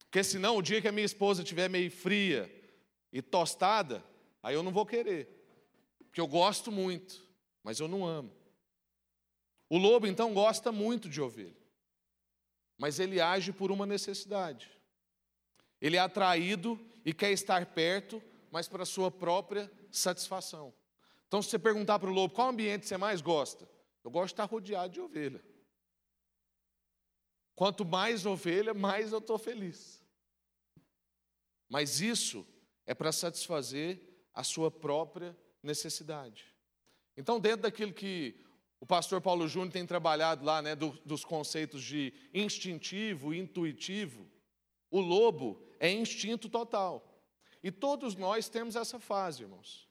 Porque 0.00 0.24
senão, 0.24 0.56
o 0.56 0.62
dia 0.62 0.82
que 0.82 0.88
a 0.88 0.92
minha 0.92 1.06
esposa 1.06 1.44
estiver 1.44 1.70
meio 1.70 1.92
fria 1.92 2.52
e 3.12 3.22
tostada, 3.22 4.04
aí 4.42 4.56
eu 4.56 4.64
não 4.64 4.72
vou 4.72 4.84
querer. 4.84 5.35
Porque 6.16 6.22
eu 6.22 6.28
gosto 6.28 6.72
muito, 6.72 7.22
mas 7.62 7.78
eu 7.78 7.86
não 7.86 8.06
amo. 8.06 8.34
O 9.68 9.76
lobo, 9.76 10.06
então, 10.06 10.32
gosta 10.32 10.72
muito 10.72 11.10
de 11.10 11.20
ovelha. 11.20 11.62
Mas 12.78 12.98
ele 12.98 13.20
age 13.20 13.52
por 13.52 13.70
uma 13.70 13.84
necessidade. 13.84 14.70
Ele 15.78 15.98
é 15.98 16.00
atraído 16.00 16.80
e 17.04 17.12
quer 17.12 17.32
estar 17.32 17.66
perto, 17.66 18.22
mas 18.50 18.66
para 18.66 18.86
sua 18.86 19.10
própria 19.10 19.70
satisfação. 19.92 20.72
Então, 21.28 21.42
se 21.42 21.50
você 21.50 21.58
perguntar 21.58 21.98
para 21.98 22.08
o 22.08 22.14
lobo 22.14 22.32
qual 22.32 22.48
ambiente 22.48 22.86
você 22.86 22.96
mais 22.96 23.20
gosta, 23.20 23.68
eu 24.02 24.10
gosto 24.10 24.28
de 24.28 24.32
estar 24.32 24.44
rodeado 24.46 24.94
de 24.94 25.02
ovelha. 25.02 25.44
Quanto 27.54 27.84
mais 27.84 28.24
ovelha, 28.24 28.72
mais 28.72 29.12
eu 29.12 29.18
estou 29.18 29.36
feliz. 29.36 30.02
Mas 31.68 32.00
isso 32.00 32.46
é 32.86 32.94
para 32.94 33.12
satisfazer 33.12 34.00
a 34.32 34.42
sua 34.42 34.70
própria 34.70 35.36
necessidade. 35.66 36.44
Então, 37.16 37.40
dentro 37.40 37.62
daquilo 37.62 37.92
que 37.92 38.40
o 38.80 38.86
pastor 38.86 39.20
Paulo 39.20 39.48
Júnior 39.48 39.72
tem 39.72 39.86
trabalhado 39.86 40.44
lá, 40.44 40.62
né, 40.62 40.74
do, 40.74 40.90
dos 41.04 41.24
conceitos 41.24 41.82
de 41.82 42.12
instintivo 42.32 43.34
intuitivo, 43.34 44.26
o 44.90 45.00
lobo 45.00 45.62
é 45.80 45.90
instinto 45.90 46.48
total. 46.48 47.16
E 47.62 47.70
todos 47.70 48.14
nós 48.14 48.48
temos 48.48 48.76
essa 48.76 49.00
fase, 49.00 49.42
irmãos. 49.42 49.88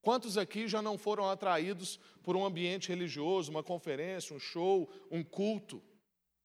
Quantos 0.00 0.38
aqui 0.38 0.66
já 0.66 0.80
não 0.80 0.96
foram 0.96 1.28
atraídos 1.28 1.98
por 2.22 2.36
um 2.36 2.44
ambiente 2.44 2.88
religioso, 2.88 3.50
uma 3.50 3.62
conferência, 3.62 4.34
um 4.34 4.40
show, 4.40 4.88
um 5.10 5.22
culto, 5.22 5.82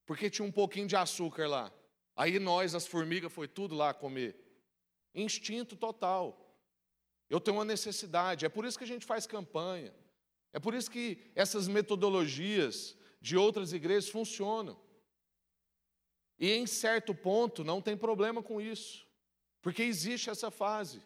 porque 0.06 0.30
tinha 0.30 0.46
um 0.48 0.52
pouquinho 0.52 0.88
de 0.88 0.96
açúcar 0.96 1.48
lá? 1.48 1.72
Aí 2.16 2.40
nós, 2.40 2.76
as 2.76 2.86
formigas, 2.86 3.32
foi 3.32 3.48
tudo 3.48 3.74
lá 3.74 3.94
comer. 3.94 4.36
Instinto 5.16 5.76
total. 5.76 6.43
Eu 7.34 7.42
tenho 7.42 7.58
uma 7.58 7.66
necessidade. 7.66 8.46
É 8.46 8.50
por 8.50 8.64
isso 8.64 8.78
que 8.78 8.84
a 8.84 8.88
gente 8.88 9.08
faz 9.08 9.26
campanha. 9.26 9.92
É 10.52 10.60
por 10.60 10.76
isso 10.76 10.92
que 10.92 11.18
essas 11.34 11.68
metodologias 11.68 12.96
de 13.20 13.36
outras 13.36 13.74
igrejas 13.74 14.08
funcionam. 14.08 14.80
E 16.38 16.52
em 16.52 16.68
certo 16.68 17.16
ponto 17.16 17.64
não 17.64 17.82
tem 17.82 17.98
problema 17.98 18.44
com 18.44 18.62
isso, 18.62 19.08
porque 19.64 19.82
existe 19.82 20.30
essa 20.30 20.52
fase. 20.52 21.02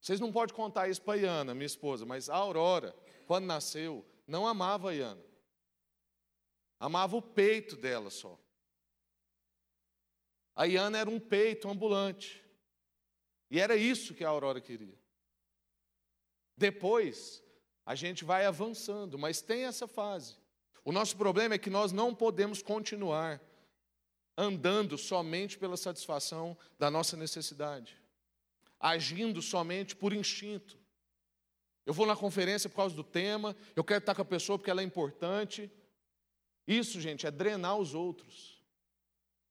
Vocês 0.00 0.18
não 0.18 0.32
podem 0.32 0.56
contar 0.56 0.88
isso 0.88 1.02
para 1.02 1.12
a 1.12 1.20
Iana, 1.22 1.54
minha 1.54 1.66
esposa, 1.66 2.06
mas 2.06 2.30
a 2.30 2.36
Aurora, 2.36 2.96
quando 3.26 3.44
nasceu, 3.44 4.06
não 4.26 4.46
amava 4.46 4.92
a 4.92 4.94
Iana. 4.94 5.24
Amava 6.80 7.14
o 7.14 7.20
peito 7.20 7.76
dela 7.76 8.08
só. 8.08 8.40
A 10.56 10.64
Iana 10.64 10.96
era 10.96 11.10
um 11.10 11.20
peito 11.20 11.68
ambulante. 11.68 12.42
E 13.50 13.60
era 13.60 13.76
isso 13.76 14.14
que 14.14 14.24
a 14.24 14.28
Aurora 14.30 14.58
queria. 14.58 14.96
Depois, 16.58 17.40
a 17.86 17.94
gente 17.94 18.24
vai 18.24 18.44
avançando, 18.44 19.16
mas 19.16 19.40
tem 19.40 19.64
essa 19.64 19.86
fase. 19.86 20.34
O 20.84 20.90
nosso 20.90 21.16
problema 21.16 21.54
é 21.54 21.58
que 21.58 21.70
nós 21.70 21.92
não 21.92 22.12
podemos 22.12 22.60
continuar 22.60 23.40
andando 24.36 24.98
somente 24.98 25.56
pela 25.56 25.76
satisfação 25.76 26.56
da 26.78 26.90
nossa 26.90 27.16
necessidade, 27.16 27.96
agindo 28.78 29.40
somente 29.40 29.94
por 29.94 30.12
instinto. 30.12 30.76
Eu 31.86 31.94
vou 31.94 32.06
na 32.06 32.16
conferência 32.16 32.68
por 32.68 32.76
causa 32.76 32.94
do 32.94 33.04
tema, 33.04 33.56
eu 33.76 33.84
quero 33.84 34.00
estar 34.00 34.14
com 34.14 34.22
a 34.22 34.24
pessoa 34.24 34.58
porque 34.58 34.70
ela 34.70 34.82
é 34.82 34.84
importante. 34.84 35.70
Isso, 36.66 37.00
gente, 37.00 37.26
é 37.26 37.30
drenar 37.30 37.78
os 37.78 37.94
outros. 37.94 38.60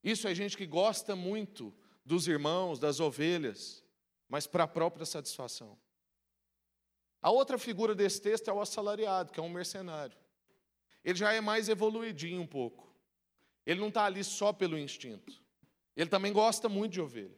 Isso 0.03 0.27
é 0.27 0.35
gente 0.35 0.57
que 0.57 0.65
gosta 0.65 1.15
muito 1.15 1.73
dos 2.05 2.27
irmãos, 2.27 2.79
das 2.79 2.99
ovelhas, 2.99 3.83
mas 4.27 4.45
para 4.45 4.65
a 4.65 4.67
própria 4.67 5.05
satisfação. 5.05 5.77
A 7.21 7.31
outra 7.31 7.57
figura 7.57 7.95
desse 7.95 8.21
texto 8.21 8.49
é 8.49 8.53
o 8.53 8.61
assalariado, 8.61 9.31
que 9.31 9.39
é 9.39 9.43
um 9.43 9.49
mercenário. 9.49 10.17
Ele 11.03 11.17
já 11.17 11.33
é 11.33 11.41
mais 11.41 11.69
evoluidinho 11.69 12.41
um 12.41 12.47
pouco. 12.47 12.93
Ele 13.65 13.79
não 13.79 13.89
está 13.89 14.05
ali 14.05 14.23
só 14.23 14.53
pelo 14.53 14.77
instinto. 14.77 15.41
Ele 15.95 16.09
também 16.09 16.31
gosta 16.31 16.69
muito 16.69 16.93
de 16.93 17.01
ovelha, 17.01 17.37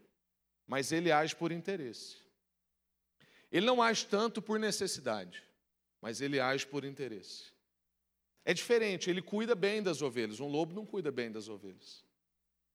mas 0.67 0.91
ele 0.91 1.11
age 1.11 1.35
por 1.35 1.51
interesse. 1.51 2.17
Ele 3.51 3.65
não 3.65 3.81
age 3.81 4.05
tanto 4.05 4.41
por 4.41 4.59
necessidade, 4.59 5.43
mas 6.01 6.21
ele 6.21 6.39
age 6.39 6.67
por 6.67 6.83
interesse. 6.83 7.51
É 8.45 8.53
diferente, 8.53 9.09
ele 9.09 9.21
cuida 9.21 9.55
bem 9.55 9.81
das 9.81 10.01
ovelhas. 10.01 10.39
Um 10.39 10.47
lobo 10.47 10.73
não 10.73 10.85
cuida 10.85 11.11
bem 11.11 11.31
das 11.31 11.47
ovelhas. 11.47 12.03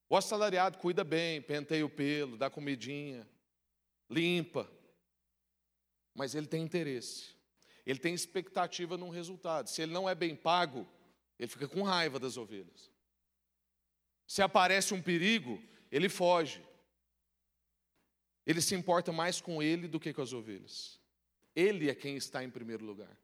O 0.09 0.17
assalariado 0.17 0.79
cuida 0.79 1.03
bem, 1.03 1.41
penteia 1.43 1.85
o 1.85 1.91
pelo, 1.91 2.37
dá 2.37 2.49
comidinha, 2.51 3.29
limpa. 4.09 4.71
Mas 6.15 6.35
ele 6.35 6.47
tem 6.47 6.63
interesse. 6.63 7.35
Ele 7.85 7.99
tem 7.99 8.15
expectativa 8.15 8.97
num 8.97 9.11
resultado. 9.11 9.69
Se 9.69 9.83
ele 9.83 9.93
não 9.93 10.09
é 10.09 10.15
bem 10.15 10.35
pago, 10.35 10.87
ele 11.39 11.49
fica 11.49 11.69
com 11.69 11.83
raiva 11.83 12.19
das 12.19 12.37
ovelhas. 12.37 12.91
Se 14.27 14.41
aparece 14.41 14.95
um 14.95 15.03
perigo, 15.03 15.63
ele 15.91 16.09
foge. 16.09 16.65
Ele 18.47 18.61
se 18.61 18.75
importa 18.75 19.13
mais 19.13 19.41
com 19.41 19.63
ele 19.63 19.89
do 19.89 20.01
que 20.01 20.13
com 20.13 20.23
as 20.23 20.33
ovelhas. 20.33 21.01
Ele 21.55 21.89
é 21.89 21.95
quem 21.95 22.17
está 22.17 22.43
em 22.43 22.51
primeiro 22.51 22.85
lugar. 22.85 23.19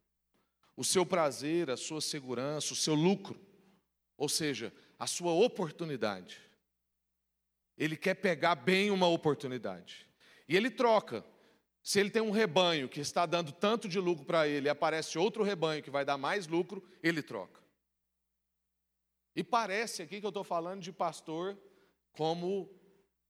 O 0.77 0.85
seu 0.85 1.05
prazer, 1.05 1.71
a 1.71 1.77
sua 1.77 2.01
segurança, 2.01 2.73
o 2.73 2.77
seu 2.77 2.95
lucro, 2.95 3.39
ou 4.17 4.29
seja, 4.29 4.73
a 4.99 5.07
sua 5.07 5.33
oportunidade. 5.33 6.41
Ele 7.77 7.97
quer 7.97 8.15
pegar 8.15 8.55
bem 8.55 8.91
uma 8.91 9.09
oportunidade. 9.09 10.07
E 10.49 10.57
ele 10.57 10.71
troca. 10.71 11.25
Se 11.83 11.99
ele 11.99 12.11
tem 12.11 12.21
um 12.21 12.31
rebanho 12.31 12.89
que 12.89 13.01
está 13.01 13.25
dando 13.25 13.53
tanto 13.53 13.89
de 13.89 13.99
lucro 13.99 14.25
para 14.25 14.47
ele 14.47 14.67
e 14.67 14.71
aparece 14.71 15.19
outro 15.19 15.43
rebanho 15.43 15.83
que 15.83 15.91
vai 15.91 16.05
dar 16.05 16.19
mais 16.19 16.47
lucro, 16.47 16.83
ele 17.03 17.23
troca. 17.23 17.61
E 19.35 19.43
parece 19.43 20.03
aqui 20.03 20.21
que 20.21 20.27
eu 20.27 20.31
estou 20.31 20.45
falando 20.45 20.83
de 20.83 20.93
pastor 20.93 21.59
como 22.13 22.69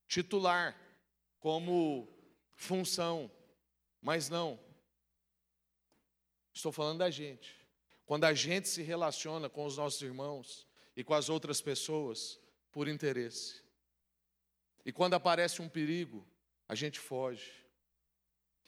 titular, 0.09 0.77
como 1.39 2.09
função, 2.57 3.31
mas 4.03 4.29
não. 4.29 4.59
Estou 6.53 6.73
falando 6.73 6.99
da 6.99 7.11
gente. 7.11 7.57
Quando 8.05 8.25
a 8.25 8.35
gente 8.35 8.69
se 8.69 8.83
relaciona 8.83 9.49
com 9.49 9.65
os 9.65 9.77
nossos 9.77 10.03
irmãos 10.03 10.67
e 10.97 11.05
com 11.05 11.15
as 11.15 11.29
outras 11.29 11.61
pessoas 11.61 12.41
por 12.73 12.89
interesse. 12.89 13.63
E 14.85 14.93
quando 14.93 15.15
aparece 15.15 15.63
um 15.63 15.69
perigo, 15.69 16.27
a 16.67 16.75
gente 16.75 16.99
foge. 16.99 17.53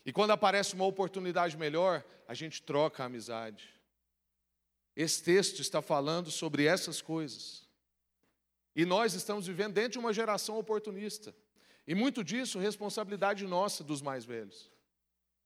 E 0.04 0.12
quando 0.12 0.32
aparece 0.32 0.74
uma 0.74 0.84
oportunidade 0.84 1.56
melhor, 1.56 2.04
a 2.26 2.34
gente 2.34 2.62
troca 2.62 3.02
a 3.02 3.06
amizade. 3.06 3.68
Esse 4.96 5.22
texto 5.22 5.60
está 5.60 5.80
falando 5.80 6.30
sobre 6.30 6.64
essas 6.64 7.00
coisas. 7.00 7.66
E 8.74 8.84
nós 8.84 9.14
estamos 9.14 9.46
vivendo 9.46 9.74
dentro 9.74 9.92
de 9.92 9.98
uma 9.98 10.12
geração 10.12 10.58
oportunista. 10.58 11.34
E 11.86 11.94
muito 11.94 12.22
disso 12.22 12.58
responsabilidade 12.58 13.46
nossa 13.46 13.82
dos 13.82 14.00
mais 14.00 14.24
velhos, 14.24 14.70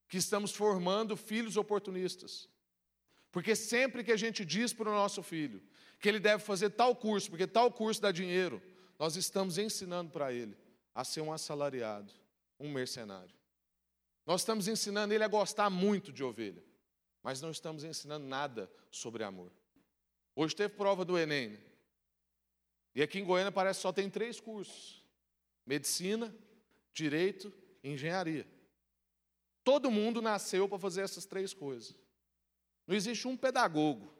que 0.07 0.17
estamos 0.17 0.51
formando 0.53 1.15
filhos 1.17 1.57
oportunistas. 1.57 2.47
Porque 3.31 3.55
sempre 3.55 4.03
que 4.03 4.11
a 4.11 4.17
gente 4.17 4.45
diz 4.45 4.73
para 4.73 4.89
o 4.89 4.93
nosso 4.93 5.21
filho 5.21 5.61
que 5.99 6.07
ele 6.07 6.19
deve 6.19 6.43
fazer 6.43 6.69
tal 6.69 6.95
curso, 6.95 7.29
porque 7.29 7.47
tal 7.47 7.71
curso 7.71 8.01
dá 8.01 8.11
dinheiro, 8.11 8.61
nós 8.99 9.15
estamos 9.15 9.57
ensinando 9.57 10.11
para 10.11 10.31
ele 10.31 10.55
a 10.93 11.03
ser 11.03 11.21
um 11.21 11.33
assalariado, 11.33 12.11
um 12.59 12.71
mercenário. 12.71 13.35
Nós 14.27 14.41
estamos 14.41 14.67
ensinando 14.67 15.11
ele 15.11 15.23
a 15.23 15.27
gostar 15.27 15.71
muito 15.71 16.11
de 16.11 16.23
ovelha 16.23 16.67
mas 17.27 17.41
não 17.41 17.51
estamos 17.51 17.83
ensinando 17.83 18.25
nada 18.25 18.71
sobre 18.89 19.21
amor. 19.21 19.51
Hoje 20.33 20.55
teve 20.55 20.73
prova 20.75 21.03
do 21.03 21.17
Enem. 21.17 21.49
Né? 21.49 21.59
E 22.95 23.01
aqui 23.01 23.19
em 23.19 23.25
Goiânia 23.25 23.51
parece 23.51 23.79
que 23.79 23.81
só 23.81 23.91
tem 23.91 24.09
três 24.09 24.39
cursos: 24.39 25.03
medicina, 25.65 26.33
direito 26.93 27.53
e 27.83 27.89
engenharia. 27.89 28.47
Todo 29.61 29.91
mundo 29.91 30.21
nasceu 30.21 30.69
para 30.69 30.79
fazer 30.79 31.01
essas 31.01 31.25
três 31.25 31.53
coisas. 31.53 31.93
Não 32.87 32.95
existe 32.95 33.27
um 33.27 33.35
pedagogo. 33.35 34.13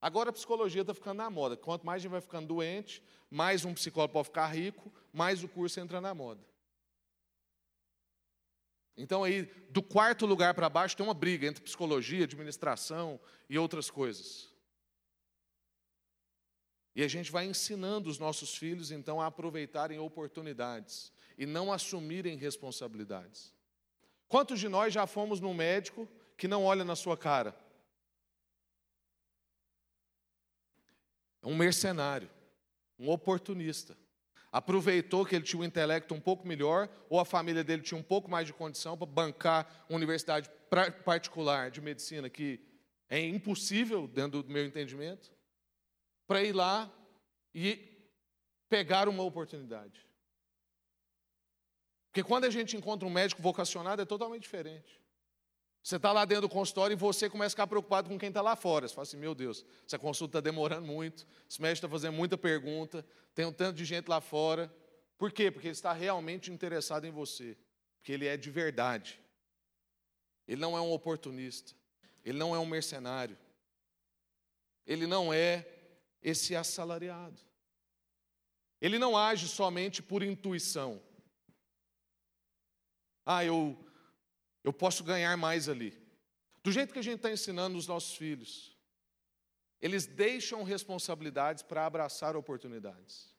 Agora 0.00 0.30
a 0.30 0.32
psicologia 0.32 0.80
está 0.80 0.92
ficando 0.92 1.18
na 1.18 1.30
moda. 1.30 1.56
Quanto 1.56 1.86
mais 1.86 2.00
a 2.00 2.02
gente 2.02 2.10
vai 2.10 2.20
ficando 2.20 2.48
doente, 2.48 3.00
mais 3.30 3.64
um 3.64 3.72
psicólogo 3.72 4.14
pode 4.14 4.26
ficar 4.26 4.48
rico, 4.48 4.92
mais 5.12 5.44
o 5.44 5.48
curso 5.48 5.78
entra 5.78 6.00
na 6.00 6.12
moda. 6.12 6.44
Então, 8.96 9.24
aí, 9.24 9.44
do 9.70 9.82
quarto 9.82 10.26
lugar 10.26 10.54
para 10.54 10.68
baixo, 10.68 10.96
tem 10.96 11.04
uma 11.04 11.14
briga 11.14 11.46
entre 11.46 11.62
psicologia, 11.62 12.24
administração 12.24 13.18
e 13.48 13.58
outras 13.58 13.90
coisas. 13.90 14.52
E 16.94 17.02
a 17.02 17.08
gente 17.08 17.32
vai 17.32 17.46
ensinando 17.46 18.10
os 18.10 18.18
nossos 18.18 18.54
filhos, 18.54 18.90
então, 18.90 19.20
a 19.20 19.26
aproveitarem 19.26 19.98
oportunidades 19.98 21.10
e 21.38 21.46
não 21.46 21.72
assumirem 21.72 22.36
responsabilidades. 22.36 23.54
Quantos 24.28 24.60
de 24.60 24.68
nós 24.68 24.92
já 24.92 25.06
fomos 25.06 25.40
num 25.40 25.54
médico 25.54 26.08
que 26.36 26.46
não 26.46 26.64
olha 26.64 26.84
na 26.84 26.94
sua 26.94 27.16
cara? 27.16 27.58
É 31.42 31.46
um 31.46 31.56
mercenário, 31.56 32.30
um 32.98 33.10
oportunista 33.10 33.96
aproveitou 34.52 35.24
que 35.24 35.34
ele 35.34 35.44
tinha 35.44 35.60
um 35.60 35.64
intelecto 35.64 36.12
um 36.14 36.20
pouco 36.20 36.46
melhor, 36.46 36.88
ou 37.08 37.18
a 37.18 37.24
família 37.24 37.64
dele 37.64 37.82
tinha 37.82 37.98
um 37.98 38.02
pouco 38.02 38.30
mais 38.30 38.46
de 38.46 38.52
condição 38.52 38.96
para 38.98 39.06
bancar 39.06 39.86
uma 39.88 39.96
universidade 39.96 40.50
particular 41.04 41.70
de 41.70 41.80
medicina, 41.80 42.28
que 42.28 42.60
é 43.08 43.18
impossível, 43.18 44.06
dentro 44.06 44.42
do 44.42 44.52
meu 44.52 44.64
entendimento, 44.64 45.32
para 46.26 46.42
ir 46.42 46.52
lá 46.52 46.92
e 47.54 48.06
pegar 48.68 49.08
uma 49.08 49.22
oportunidade. 49.22 50.06
Porque 52.10 52.22
quando 52.22 52.44
a 52.44 52.50
gente 52.50 52.76
encontra 52.76 53.08
um 53.08 53.10
médico 53.10 53.40
vocacionado, 53.40 54.02
é 54.02 54.04
totalmente 54.04 54.42
diferente. 54.42 55.01
Você 55.82 55.96
está 55.96 56.12
lá 56.12 56.24
dentro 56.24 56.42
do 56.42 56.48
consultório 56.48 56.94
e 56.94 56.96
você 56.96 57.28
começa 57.28 57.48
a 57.48 57.56
ficar 57.56 57.66
preocupado 57.66 58.08
com 58.08 58.16
quem 58.16 58.28
está 58.28 58.40
lá 58.40 58.54
fora. 58.54 58.86
Você 58.86 58.94
fala 58.94 59.02
assim: 59.02 59.16
meu 59.16 59.34
Deus, 59.34 59.64
essa 59.84 59.98
consulta 59.98 60.38
está 60.38 60.40
demorando 60.40 60.86
muito, 60.86 61.26
esse 61.50 61.60
médico 61.60 61.86
está 61.86 61.88
fazendo 61.88 62.14
muita 62.14 62.38
pergunta, 62.38 63.04
tem 63.34 63.44
um 63.44 63.52
tanto 63.52 63.76
de 63.76 63.84
gente 63.84 64.08
lá 64.08 64.20
fora. 64.20 64.72
Por 65.18 65.32
quê? 65.32 65.50
Porque 65.50 65.68
ele 65.68 65.72
está 65.72 65.92
realmente 65.92 66.52
interessado 66.52 67.04
em 67.04 67.10
você. 67.10 67.56
Porque 67.96 68.12
ele 68.12 68.26
é 68.26 68.36
de 68.36 68.50
verdade. 68.50 69.20
Ele 70.46 70.60
não 70.60 70.76
é 70.76 70.80
um 70.80 70.92
oportunista. 70.92 71.72
Ele 72.24 72.38
não 72.38 72.54
é 72.54 72.58
um 72.58 72.66
mercenário. 72.66 73.38
Ele 74.86 75.06
não 75.06 75.32
é 75.32 75.66
esse 76.22 76.54
assalariado. 76.54 77.40
Ele 78.80 78.98
não 78.98 79.16
age 79.16 79.48
somente 79.48 80.02
por 80.02 80.22
intuição. 80.22 81.00
Ah, 83.24 83.44
eu 83.44 83.78
eu 84.64 84.72
posso 84.72 85.02
ganhar 85.02 85.36
mais 85.36 85.68
ali. 85.68 85.96
Do 86.62 86.70
jeito 86.70 86.92
que 86.92 86.98
a 86.98 87.02
gente 87.02 87.16
está 87.16 87.30
ensinando 87.30 87.76
os 87.76 87.86
nossos 87.86 88.16
filhos, 88.16 88.76
eles 89.80 90.06
deixam 90.06 90.62
responsabilidades 90.62 91.62
para 91.62 91.84
abraçar 91.84 92.36
oportunidades. 92.36 93.34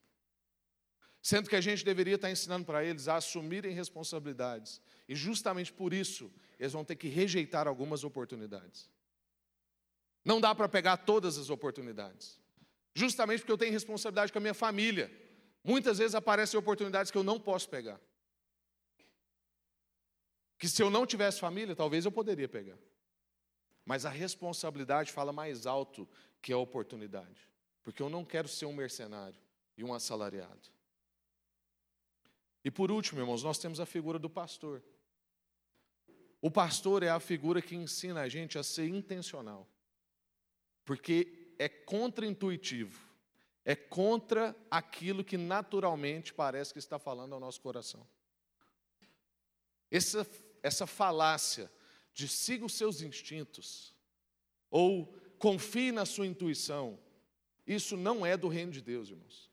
Sendo 1.22 1.50
que 1.50 1.56
a 1.56 1.62
gente 1.62 1.86
deveria 1.86 2.16
estar 2.16 2.30
ensinando 2.30 2.66
para 2.66 2.84
eles 2.84 3.08
a 3.08 3.16
assumirem 3.16 3.74
responsabilidades. 3.74 4.82
E 5.08 5.16
justamente 5.16 5.72
por 5.72 5.94
isso, 5.94 6.30
eles 6.60 6.74
vão 6.74 6.84
ter 6.84 6.98
que 6.98 7.08
rejeitar 7.08 7.66
algumas 7.66 8.04
oportunidades. 8.04 8.90
Não 10.26 10.42
dá 10.42 10.54
para 10.54 10.68
pegar 10.68 10.98
todas 10.98 11.38
as 11.38 11.50
oportunidades. 11.50 12.38
Justamente 12.94 13.40
porque 13.40 13.54
eu 13.54 13.58
tenho 13.58 13.72
responsabilidade 13.72 14.34
com 14.34 14.38
a 14.38 14.42
minha 14.42 14.54
família. 14.54 15.10
Muitas 15.64 15.98
vezes 15.98 16.14
aparecem 16.14 16.60
oportunidades 16.60 17.10
que 17.10 17.18
eu 17.18 17.24
não 17.24 17.40
posso 17.40 17.70
pegar. 17.70 18.00
Que 20.58 20.68
se 20.68 20.82
eu 20.82 20.90
não 20.90 21.06
tivesse 21.06 21.40
família, 21.40 21.76
talvez 21.76 22.06
eu 22.06 22.12
poderia 22.12 22.48
pegar. 22.48 22.78
Mas 23.86 24.06
a 24.06 24.10
responsabilidade 24.10 25.12
fala 25.12 25.34
mais 25.34 25.66
alto 25.66 26.08
que 26.42 26.54
a 26.54 26.58
oportunidade. 26.58 27.48
Porque 27.84 28.02
eu 28.02 28.10
não 28.10 28.24
quero 28.24 28.48
ser 28.48 28.66
um 28.66 28.74
mercenário 28.74 29.40
e 29.78 29.84
um 29.84 29.94
assalariado. 29.94 30.72
E 32.64 32.72
por 32.72 32.92
último, 32.92 33.20
irmãos, 33.20 33.44
nós 33.44 33.58
temos 33.58 33.80
a 33.80 33.86
figura 33.86 34.18
do 34.18 34.30
pastor. 34.30 34.82
O 36.42 36.50
pastor 36.50 37.04
é 37.04 37.10
a 37.10 37.20
figura 37.20 37.62
que 37.62 37.76
ensina 37.76 38.22
a 38.22 38.30
gente 38.30 38.58
a 38.58 38.64
ser 38.64 38.88
intencional. 38.88 39.68
Porque 40.86 41.54
é 41.58 41.68
contraintuitivo, 41.68 43.02
é 43.64 43.76
contra 43.76 44.56
aquilo 44.70 45.24
que 45.24 45.38
naturalmente 45.38 46.34
parece 46.34 46.74
que 46.74 46.80
está 46.80 47.00
falando 47.00 47.34
ao 47.34 47.40
nosso 47.40 47.62
coração. 47.62 48.06
Essa, 49.94 50.28
essa 50.64 50.88
falácia 50.88 51.72
de 52.16 52.28
siga 52.28 52.66
os 52.66 52.74
seus 52.74 53.04
instintos, 53.04 53.94
ou 54.72 55.06
confie 55.38 55.92
na 55.92 56.04
sua 56.04 56.26
intuição, 56.26 57.00
isso 57.68 57.96
não 57.96 58.26
é 58.26 58.36
do 58.36 58.48
reino 58.48 58.72
de 58.72 58.82
Deus, 58.82 59.10
irmãos. 59.10 59.52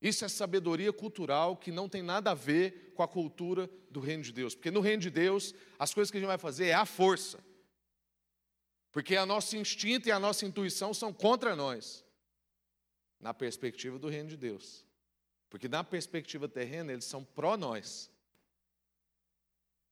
Isso 0.00 0.24
é 0.24 0.28
sabedoria 0.28 0.92
cultural 0.92 1.56
que 1.56 1.72
não 1.72 1.88
tem 1.88 2.00
nada 2.00 2.30
a 2.30 2.34
ver 2.34 2.92
com 2.94 3.02
a 3.02 3.08
cultura 3.08 3.68
do 3.90 3.98
reino 3.98 4.22
de 4.22 4.32
Deus. 4.32 4.54
Porque 4.54 4.70
no 4.70 4.80
reino 4.80 5.02
de 5.02 5.10
Deus, 5.10 5.52
as 5.76 5.92
coisas 5.92 6.12
que 6.12 6.16
a 6.16 6.20
gente 6.20 6.28
vai 6.28 6.38
fazer 6.38 6.66
é 6.66 6.74
a 6.74 6.86
força. 6.86 7.44
Porque 8.92 9.16
a 9.16 9.26
nosso 9.26 9.56
instinto 9.56 10.08
e 10.08 10.12
a 10.12 10.20
nossa 10.20 10.46
intuição 10.46 10.94
são 10.94 11.12
contra 11.12 11.56
nós. 11.56 12.04
Na 13.18 13.34
perspectiva 13.34 13.98
do 13.98 14.08
reino 14.08 14.28
de 14.28 14.36
Deus. 14.36 14.86
Porque 15.50 15.68
na 15.68 15.82
perspectiva 15.82 16.48
terrena, 16.48 16.92
eles 16.92 17.04
são 17.04 17.24
pró 17.24 17.56
nós. 17.56 18.10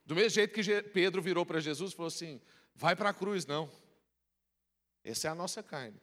Do 0.04 0.14
mesmo 0.14 0.30
jeito 0.30 0.52
que 0.54 0.82
Pedro 0.82 1.22
virou 1.22 1.46
para 1.46 1.60
Jesus 1.60 1.92
e 1.92 1.96
falou 1.96 2.08
assim: 2.08 2.40
vai 2.74 2.94
para 2.94 3.10
a 3.10 3.14
cruz, 3.14 3.46
não. 3.46 3.70
Essa 5.02 5.28
é 5.28 5.30
a 5.30 5.34
nossa 5.34 5.62
carne. 5.62 6.00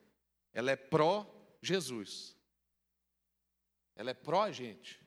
Ela 0.53 0.71
é 0.71 0.75
pró-Jesus. 0.75 2.35
Ela 3.95 4.11
é 4.11 4.13
pró-gente. 4.13 4.99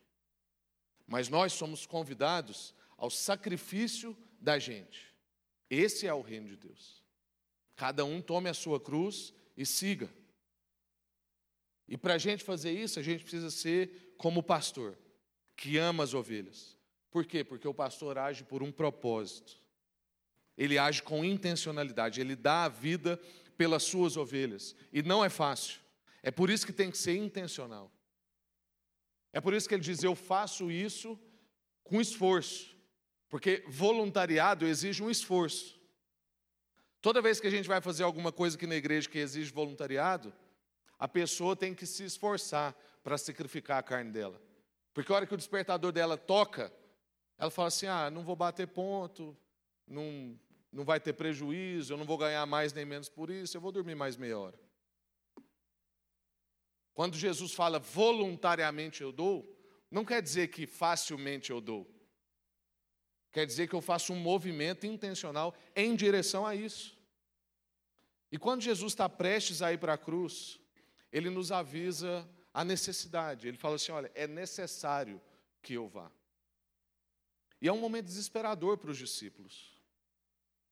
Mas 1.07 1.28
nós 1.28 1.52
somos 1.52 1.87
convidados 1.87 2.74
ao 2.96 3.11
sacrifício 3.11 4.16
da 4.40 4.59
gente. 4.59 5.14
Esse 5.68 6.07
é 6.07 6.14
o 6.14 6.20
reino 6.22 6.48
de 6.48 6.57
Deus. 6.57 7.02
Cada 7.76 8.04
um 8.04 8.22
tome 8.22 8.48
a 8.48 8.54
sua 8.54 8.80
cruz 8.80 9.35
e 9.57 9.66
siga. 9.66 10.12
E 11.87 11.96
para 11.96 12.14
a 12.14 12.18
gente 12.18 12.44
fazer 12.44 12.72
isso, 12.72 12.98
a 12.98 13.02
gente 13.02 13.22
precisa 13.22 13.50
ser 13.50 14.14
como 14.16 14.40
o 14.40 14.44
pastor, 14.44 14.96
que 15.57 15.76
ama 15.76 16.04
as 16.04 16.14
ovelhas. 16.14 16.78
Por 17.14 17.24
quê? 17.24 17.44
Porque 17.44 17.68
o 17.68 17.72
pastor 17.72 18.18
age 18.18 18.42
por 18.42 18.61
um 18.61 18.72
propósito. 18.72 19.57
Ele 20.59 20.77
age 20.77 21.00
com 21.00 21.24
intencionalidade, 21.24 22.20
ele 22.20 22.35
dá 22.35 22.64
a 22.64 22.68
vida 22.68 23.20
pelas 23.57 23.85
suas 23.85 24.16
ovelhas. 24.16 24.74
E 24.92 25.00
não 25.00 25.24
é 25.24 25.29
fácil. 25.29 25.81
É 26.24 26.33
por 26.33 26.50
isso 26.50 26.66
que 26.66 26.72
tem 26.72 26.90
que 26.90 26.98
ser 26.98 27.16
intencional. 27.16 27.88
É 29.33 29.40
por 29.40 29.55
isso 29.55 29.68
que 29.68 29.77
ele 29.77 29.83
diz: 29.85 30.03
Eu 30.03 30.16
faço 30.16 30.72
isso 30.72 31.16
com 31.85 32.00
esforço. 32.00 32.77
Porque 33.29 33.62
voluntariado 33.68 34.66
exige 34.66 35.00
um 35.00 35.09
esforço. 35.09 35.81
Toda 37.00 37.22
vez 37.22 37.38
que 37.38 37.46
a 37.46 37.50
gente 37.50 37.68
vai 37.68 37.81
fazer 37.81 38.03
alguma 38.03 38.33
coisa 38.33 38.57
aqui 38.57 38.66
na 38.66 38.74
igreja 38.74 39.09
que 39.09 39.20
exige 39.20 39.53
voluntariado, 39.53 40.35
a 40.98 41.07
pessoa 41.07 41.55
tem 41.55 41.77
que 41.77 41.87
se 41.87 42.03
esforçar 42.03 42.74
para 43.05 43.16
sacrificar 43.16 43.79
a 43.79 43.85
carne 43.85 44.11
dela. 44.11 44.42
Porque 44.92 45.12
a 45.12 45.14
hora 45.14 45.27
que 45.29 45.35
o 45.35 45.37
despertador 45.37 45.92
dela 45.92 46.16
toca, 46.16 46.72
ela 47.38 47.51
fala 47.51 47.68
assim: 47.68 47.87
ah, 47.87 48.11
não 48.11 48.23
vou 48.23 48.37
bater 48.37 48.66
ponto, 48.68 49.37
não, 49.87 50.38
não 50.73 50.85
vai 50.85 51.01
ter 51.01 51.12
prejuízo, 51.12 51.92
eu 51.92 51.97
não 51.97 52.05
vou 52.05 52.18
ganhar 52.18 52.44
mais 52.47 52.73
nem 52.73 52.85
menos 52.85 53.09
por 53.09 53.31
isso, 53.31 53.57
eu 53.57 53.61
vou 53.61 53.73
dormir 53.73 53.94
mais 53.94 54.16
meia 54.16 54.38
hora. 54.38 54.59
Quando 56.92 57.16
Jesus 57.16 57.53
fala 57.53 57.79
voluntariamente 57.79 59.03
eu 59.03 59.11
dou, 59.11 59.53
não 59.90 60.05
quer 60.05 60.23
dizer 60.23 60.49
que 60.49 60.66
facilmente 60.66 61.51
eu 61.51 61.61
dou. 61.61 61.90
Quer 63.33 63.47
dizer 63.47 63.68
que 63.68 63.75
eu 63.75 63.81
faço 63.81 64.12
um 64.12 64.16
movimento 64.16 64.87
intencional 64.87 65.53
em 65.75 65.97
direção 65.97 66.47
a 66.47 66.55
isso. 66.55 66.97
E 68.31 68.38
quando 68.38 68.62
Jesus 68.62 68.92
está 68.92 69.09
prestes 69.09 69.61
a 69.61 69.73
ir 69.73 69.79
para 69.79 69.94
a 69.94 69.99
cruz, 69.99 70.61
ele 71.12 71.31
nos 71.31 71.51
avisa 71.51 72.29
a 72.53 72.64
necessidade. 72.64 73.49
Ele 73.49 73.57
fala 73.57 73.75
assim: 73.75 73.90
olha, 73.90 74.11
é 74.14 74.27
necessário 74.29 75.20
que 75.61 75.75
eu 75.75 75.88
vá. 75.88 76.11
E 77.64 77.68
é 77.68 77.72
um 77.72 77.81
momento 77.81 78.05
desesperador 78.05 78.77
para 78.77 78.90
os 78.90 78.98
discípulos, 78.98 79.74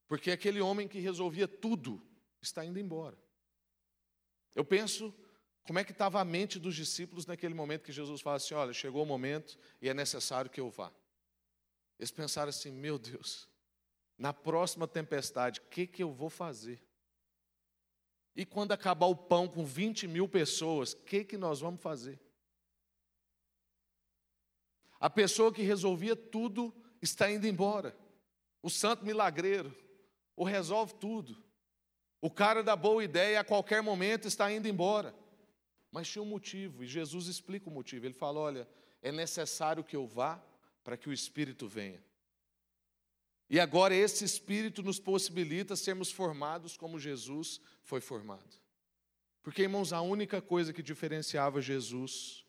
porque 0.07 0.29
aquele 0.29 0.61
homem 0.61 0.87
que 0.87 0.99
resolvia 0.99 1.47
tudo 1.47 1.99
está 2.39 2.63
indo 2.63 2.77
embora. 2.77 3.17
Eu 4.53 4.63
penso 4.63 5.11
como 5.63 5.79
é 5.79 5.83
que 5.83 5.91
estava 5.91 6.21
a 6.21 6.23
mente 6.23 6.59
dos 6.59 6.75
discípulos 6.75 7.25
naquele 7.25 7.55
momento 7.55 7.81
que 7.81 7.91
Jesus 7.91 8.21
fala 8.21 8.35
assim: 8.35 8.53
olha, 8.53 8.71
chegou 8.73 9.01
o 9.01 9.07
momento 9.07 9.57
e 9.81 9.89
é 9.89 9.93
necessário 9.93 10.51
que 10.51 10.61
eu 10.61 10.69
vá. 10.69 10.93
Eles 11.97 12.11
pensaram 12.11 12.49
assim: 12.49 12.69
meu 12.69 12.99
Deus, 12.99 13.49
na 14.15 14.31
próxima 14.31 14.87
tempestade, 14.87 15.61
o 15.61 15.69
que, 15.69 15.87
que 15.87 16.03
eu 16.03 16.13
vou 16.13 16.29
fazer? 16.29 16.79
E 18.35 18.45
quando 18.45 18.71
acabar 18.71 19.07
o 19.07 19.15
pão 19.15 19.47
com 19.47 19.65
20 19.65 20.07
mil 20.07 20.29
pessoas, 20.29 20.93
o 20.93 20.97
que, 20.97 21.23
que 21.23 21.37
nós 21.39 21.59
vamos 21.59 21.81
fazer? 21.81 22.21
A 24.99 25.09
pessoa 25.09 25.51
que 25.51 25.63
resolvia 25.63 26.15
tudo 26.15 26.71
está 27.05 27.31
indo 27.31 27.47
embora. 27.47 27.95
O 28.61 28.69
santo 28.69 29.05
milagreiro, 29.05 29.75
o 30.35 30.43
resolve 30.43 30.93
tudo. 30.95 31.43
O 32.21 32.29
cara 32.29 32.63
da 32.63 32.75
boa 32.75 33.03
ideia 33.03 33.39
a 33.41 33.43
qualquer 33.43 33.81
momento 33.81 34.27
está 34.27 34.51
indo 34.51 34.67
embora. 34.67 35.13
Mas 35.91 36.07
tinha 36.07 36.23
um 36.23 36.25
motivo, 36.25 36.83
e 36.83 36.87
Jesus 36.87 37.27
explica 37.27 37.69
o 37.69 37.73
motivo. 37.73 38.05
Ele 38.05 38.13
fala: 38.13 38.39
olha, 38.39 38.67
é 39.01 39.11
necessário 39.11 39.83
que 39.83 39.95
eu 39.95 40.07
vá 40.07 40.41
para 40.83 40.97
que 40.97 41.09
o 41.09 41.13
Espírito 41.13 41.67
venha. 41.67 42.03
E 43.49 43.59
agora 43.59 43.93
esse 43.93 44.23
Espírito 44.23 44.81
nos 44.81 44.99
possibilita 44.99 45.75
sermos 45.75 46.11
formados 46.11 46.77
como 46.77 46.97
Jesus 46.97 47.59
foi 47.83 48.01
formado. 48.01 48.57
Porque, 49.43 49.63
irmãos, 49.63 49.91
a 49.91 50.01
única 50.01 50.41
coisa 50.41 50.71
que 50.71 50.81
diferenciava 50.81 51.61
Jesus 51.61 52.45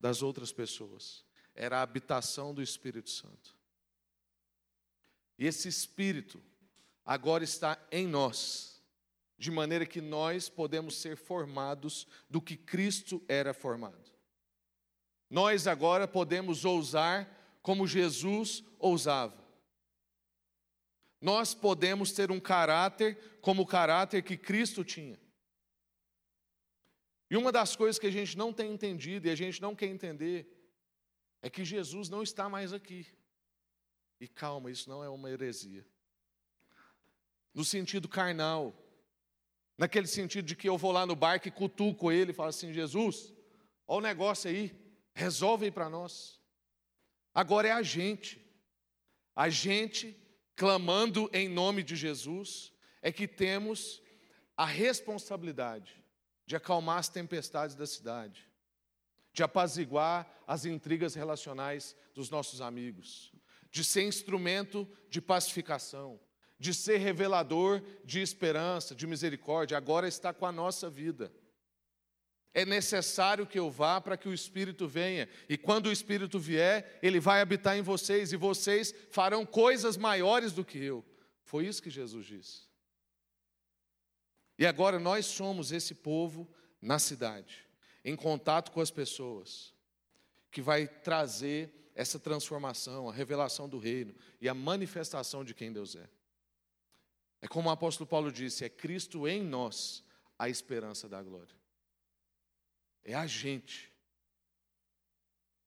das 0.00 0.22
outras 0.22 0.50
pessoas 0.50 1.24
era 1.54 1.78
a 1.78 1.82
habitação 1.82 2.54
do 2.54 2.62
Espírito 2.62 3.10
Santo. 3.10 3.57
E 5.38 5.46
esse 5.46 5.68
Espírito 5.68 6.42
agora 7.04 7.44
está 7.44 7.78
em 7.92 8.06
nós, 8.06 8.82
de 9.38 9.50
maneira 9.50 9.86
que 9.86 10.00
nós 10.00 10.48
podemos 10.48 10.96
ser 10.96 11.16
formados 11.16 12.06
do 12.28 12.40
que 12.40 12.56
Cristo 12.56 13.22
era 13.28 13.54
formado. 13.54 14.10
Nós 15.30 15.66
agora 15.66 16.08
podemos 16.08 16.64
ousar 16.64 17.58
como 17.62 17.86
Jesus 17.86 18.64
ousava. 18.78 19.46
Nós 21.20 21.54
podemos 21.54 22.12
ter 22.12 22.30
um 22.30 22.40
caráter 22.40 23.38
como 23.40 23.62
o 23.62 23.66
caráter 23.66 24.22
que 24.22 24.36
Cristo 24.36 24.84
tinha. 24.84 25.18
E 27.30 27.36
uma 27.36 27.52
das 27.52 27.76
coisas 27.76 27.98
que 27.98 28.06
a 28.06 28.10
gente 28.10 28.38
não 28.38 28.52
tem 28.52 28.72
entendido 28.72 29.26
e 29.26 29.30
a 29.30 29.34
gente 29.34 29.60
não 29.60 29.74
quer 29.74 29.86
entender 29.86 30.48
é 31.42 31.50
que 31.50 31.64
Jesus 31.64 32.08
não 32.08 32.22
está 32.22 32.48
mais 32.48 32.72
aqui. 32.72 33.06
E 34.20 34.26
calma, 34.26 34.70
isso 34.70 34.88
não 34.88 35.02
é 35.02 35.08
uma 35.08 35.30
heresia. 35.30 35.86
No 37.54 37.64
sentido 37.64 38.08
carnal, 38.08 38.74
naquele 39.76 40.06
sentido 40.06 40.44
de 40.44 40.56
que 40.56 40.68
eu 40.68 40.76
vou 40.76 40.92
lá 40.92 41.06
no 41.06 41.14
barco 41.14 41.48
e 41.48 41.52
cutuco 41.52 42.10
ele 42.10 42.32
e 42.32 42.34
falo 42.34 42.48
assim: 42.48 42.72
Jesus, 42.72 43.32
olha 43.86 43.98
o 43.98 44.00
negócio 44.00 44.50
aí, 44.50 44.74
resolve 45.14 45.66
aí 45.66 45.70
para 45.70 45.88
nós. 45.88 46.40
Agora 47.34 47.68
é 47.68 47.72
a 47.72 47.82
gente, 47.82 48.44
a 49.34 49.48
gente 49.48 50.16
clamando 50.56 51.30
em 51.32 51.48
nome 51.48 51.84
de 51.84 51.94
Jesus, 51.94 52.72
é 53.00 53.12
que 53.12 53.28
temos 53.28 54.02
a 54.56 54.66
responsabilidade 54.66 56.04
de 56.44 56.56
acalmar 56.56 56.98
as 56.98 57.08
tempestades 57.08 57.76
da 57.76 57.86
cidade, 57.86 58.44
de 59.32 59.42
apaziguar 59.44 60.28
as 60.48 60.64
intrigas 60.64 61.14
relacionais 61.14 61.94
dos 62.12 62.28
nossos 62.28 62.60
amigos, 62.60 63.32
de 63.70 63.84
ser 63.84 64.02
instrumento 64.02 64.88
de 65.08 65.20
pacificação, 65.20 66.20
de 66.58 66.74
ser 66.74 66.98
revelador 66.98 67.82
de 68.04 68.20
esperança, 68.20 68.94
de 68.94 69.06
misericórdia, 69.06 69.76
agora 69.76 70.08
está 70.08 70.32
com 70.32 70.46
a 70.46 70.52
nossa 70.52 70.90
vida. 70.90 71.32
É 72.54 72.64
necessário 72.64 73.46
que 73.46 73.58
eu 73.58 73.70
vá 73.70 74.00
para 74.00 74.16
que 74.16 74.28
o 74.28 74.34
Espírito 74.34 74.88
venha. 74.88 75.28
E 75.48 75.56
quando 75.56 75.86
o 75.86 75.92
Espírito 75.92 76.38
vier, 76.38 76.98
ele 77.02 77.20
vai 77.20 77.40
habitar 77.40 77.76
em 77.76 77.82
vocês 77.82 78.32
e 78.32 78.36
vocês 78.36 78.92
farão 79.10 79.46
coisas 79.46 79.96
maiores 79.96 80.52
do 80.52 80.64
que 80.64 80.78
eu. 80.78 81.04
Foi 81.44 81.66
isso 81.66 81.82
que 81.82 81.90
Jesus 81.90 82.26
disse. 82.26 82.62
E 84.58 84.66
agora 84.66 84.98
nós 84.98 85.26
somos 85.26 85.70
esse 85.70 85.94
povo 85.94 86.52
na 86.82 86.98
cidade, 86.98 87.64
em 88.04 88.16
contato 88.16 88.72
com 88.72 88.80
as 88.80 88.90
pessoas, 88.90 89.72
que 90.50 90.60
vai 90.60 90.88
trazer 90.88 91.77
essa 91.98 92.16
transformação, 92.16 93.08
a 93.08 93.12
revelação 93.12 93.68
do 93.68 93.76
reino 93.76 94.14
e 94.40 94.48
a 94.48 94.54
manifestação 94.54 95.44
de 95.44 95.52
quem 95.52 95.72
Deus 95.72 95.96
é. 95.96 96.08
É 97.40 97.48
como 97.48 97.68
o 97.68 97.72
apóstolo 97.72 98.08
Paulo 98.08 98.30
disse: 98.30 98.64
é 98.64 98.68
Cristo 98.68 99.26
em 99.26 99.42
nós 99.42 100.04
a 100.38 100.48
esperança 100.48 101.08
da 101.08 101.20
glória. 101.20 101.56
É 103.02 103.14
a 103.14 103.26
gente. 103.26 103.92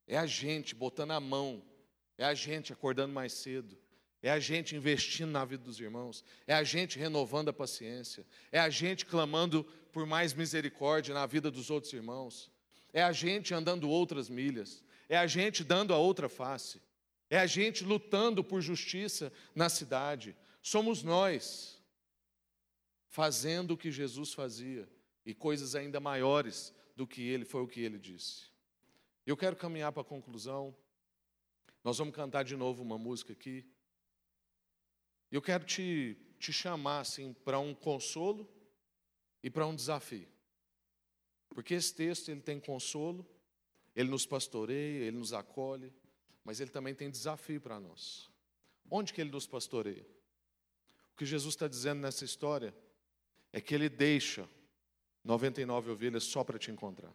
É 0.08 0.17
a 0.17 0.26
gente 0.26 0.74
botando 0.74 1.12
a 1.12 1.20
mão. 1.20 1.62
É 2.17 2.24
a 2.24 2.34
gente 2.34 2.72
acordando 2.72 3.13
mais 3.13 3.34
cedo. 3.34 3.78
É 4.22 4.32
a 4.32 4.39
gente 4.39 4.74
investindo 4.74 5.32
na 5.32 5.44
vida 5.44 5.65
dos 5.65 5.82
irmãos. 5.82 6.24
É 6.48 6.54
a 6.54 6.63
gente 6.63 6.98
renovando 6.98 7.50
a 7.50 7.54
paciência. 7.54 8.26
É 8.54 8.60
a 8.60 8.70
gente 8.70 9.06
clamando 9.06 9.65
por 9.91 10.06
mais 10.06 10.34
misericórdia 10.34 11.13
na 11.13 11.26
vida 11.26 11.52
dos 11.52 11.70
outros 11.70 11.91
irmãos. 11.91 12.50
É 12.94 13.04
a 13.04 13.12
gente 13.12 13.54
andando 13.54 13.89
outras 13.89 14.30
milhas. 14.30 14.82
É 15.12 15.17
a 15.17 15.28
gente 15.28 15.62
dando 15.62 15.93
a 15.93 15.97
outra 15.97 16.30
face. 16.30 16.82
É 17.30 17.38
a 17.38 17.45
gente 17.45 17.84
lutando 17.84 18.41
por 18.41 18.62
justiça 18.62 19.30
na 19.54 19.67
cidade. 19.67 20.34
Somos 20.62 21.04
nós 21.04 21.84
fazendo 23.10 23.71
o 23.71 23.78
que 23.78 23.91
Jesus 23.91 24.34
fazia 24.34 24.88
e 25.26 25.34
coisas 25.34 25.76
ainda 25.76 26.00
maiores 26.00 26.74
do 26.95 27.06
que 27.06 27.24
ele, 27.24 27.43
foi 27.43 27.62
o 27.62 27.67
que 27.67 27.82
ele 27.82 28.00
disse. 28.00 28.45
Eu 29.28 29.36
quero 29.36 29.58
caminhar 29.58 29.91
para 29.91 30.02
a 30.02 30.06
conclusão. 30.06 30.74
Nós 31.84 31.97
vamos 31.97 32.15
cantar 32.15 32.43
de 32.43 32.56
novo 32.56 32.82
uma 32.82 32.97
música 32.97 33.34
aqui. 33.34 33.65
Eu 35.30 35.41
quero 35.41 35.65
te, 35.65 36.17
te 36.39 36.54
chamar 36.54 37.02
assim 37.02 37.34
para 37.34 37.60
um 37.60 37.76
consolo 37.76 38.50
e 39.43 39.50
para 39.50 39.67
um 39.67 39.76
desafio. 39.76 40.30
Porque 41.50 41.74
esse 41.74 41.93
texto 41.93 42.30
ele 42.30 42.39
tem 42.39 42.62
consolo, 42.62 43.30
ele 43.95 44.10
nos 44.10 44.25
pastoreia, 44.25 45.06
ele 45.06 45.17
nos 45.17 45.34
acolhe, 45.34 45.93
mas 46.43 46.60
ele 46.60 46.71
também 46.71 46.95
tem 46.95 47.10
desafio 47.10 47.60
para 47.60 47.80
nós. 47.80 48.30
Onde 48.89 49.13
que 49.13 49.21
ele 49.21 49.32
nos 49.32 49.47
pastoreia? 49.47 50.06
O 51.13 51.17
que 51.17 51.25
Jesus 51.25 51.54
está 51.54 51.67
dizendo 51.67 52.01
nessa 52.01 52.25
história 52.25 52.75
é 53.54 53.62
que 53.62 53.75
ele 53.75 53.89
deixa 53.89 54.47
99 55.23 55.91
ovelhas 55.91 56.23
só 56.23 56.43
para 56.43 56.58
te 56.58 56.71
encontrar. 56.71 57.13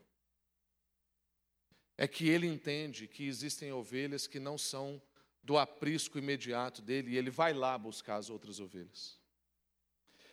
É 1.96 2.06
que 2.06 2.28
ele 2.28 2.46
entende 2.46 3.08
que 3.08 3.26
existem 3.26 3.72
ovelhas 3.72 4.26
que 4.26 4.38
não 4.38 4.58
são 4.58 5.00
do 5.42 5.56
aprisco 5.56 6.18
imediato 6.18 6.82
dele 6.82 7.12
e 7.12 7.16
ele 7.16 7.30
vai 7.30 7.54
lá 7.54 7.76
buscar 7.78 8.16
as 8.16 8.28
outras 8.28 8.60
ovelhas. 8.60 9.18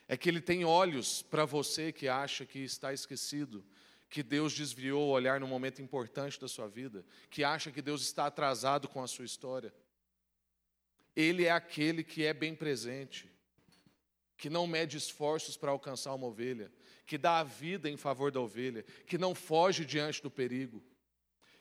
É 0.07 0.17
que 0.17 0.27
ele 0.27 0.41
tem 0.41 0.65
olhos 0.65 1.21
para 1.21 1.45
você 1.45 1.91
que 1.91 2.07
acha 2.07 2.45
que 2.45 2.59
está 2.59 2.91
esquecido, 2.91 3.65
que 4.13 4.21
Deus 4.21 4.53
desviou 4.53 5.07
o 5.07 5.11
olhar 5.11 5.39
num 5.39 5.47
momento 5.47 5.81
importante 5.81 6.39
da 6.39 6.47
sua 6.47 6.67
vida, 6.67 7.03
que 7.31 7.43
acha 7.43 7.71
que 7.71 7.81
Deus 7.81 8.03
está 8.03 8.27
atrasado 8.27 8.87
com 8.87 9.01
a 9.01 9.07
sua 9.07 9.25
história. 9.25 9.73
Ele 11.15 11.45
é 11.45 11.49
aquele 11.49 12.03
que 12.03 12.23
é 12.23 12.31
bem 12.31 12.53
presente, 12.53 13.27
que 14.37 14.51
não 14.51 14.67
mede 14.67 14.97
esforços 14.97 15.57
para 15.57 15.71
alcançar 15.71 16.13
uma 16.13 16.27
ovelha, 16.27 16.71
que 17.07 17.17
dá 17.17 17.39
a 17.39 17.43
vida 17.43 17.89
em 17.89 17.97
favor 17.97 18.31
da 18.31 18.39
ovelha, 18.39 18.83
que 19.07 19.17
não 19.17 19.33
foge 19.33 19.83
diante 19.83 20.21
do 20.21 20.29
perigo 20.29 20.83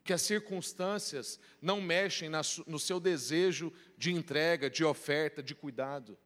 que 0.04 0.12
as 0.12 0.22
circunstâncias 0.22 1.38
não 1.60 1.80
mexem 1.80 2.28
no 2.66 2.78
seu 2.78 2.98
desejo 2.98 3.72
de 3.96 4.12
entrega, 4.12 4.68
de 4.68 4.84
oferta, 4.84 5.40
de 5.40 5.54
cuidado. 5.54 6.18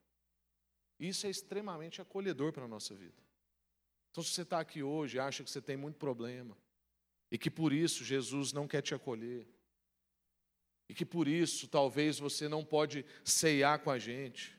Isso 0.99 1.27
é 1.27 1.31
extremamente 1.31 2.01
acolhedor 2.01 2.55
para 2.55 2.65
a 2.65 2.69
nossa 2.69 2.95
vida. 2.95 3.26
Então, 4.17 4.25
se 4.25 4.31
você 4.31 4.43
está 4.43 4.61
aqui 4.61 4.83
hoje 4.83 5.19
e 5.19 5.21
acha 5.21 5.45
que 5.45 5.51
você 5.51 5.61
tem 5.61 5.77
muito 5.77 5.99
problema, 5.99 6.57
e 7.31 7.37
que 7.37 7.51
por 7.51 7.71
isso 7.71 8.03
Jesus 8.03 8.51
não 8.51 8.67
quer 8.67 8.81
te 8.81 8.95
acolher, 8.95 9.47
e 10.89 10.95
que 10.95 11.05
por 11.05 11.29
isso 11.29 11.69
talvez 11.69 12.19
você 12.19 12.49
não 12.49 12.65
pode 12.65 13.05
ceiar 13.23 13.79
com 13.79 13.91
a 13.91 13.99
gente, 13.99 14.59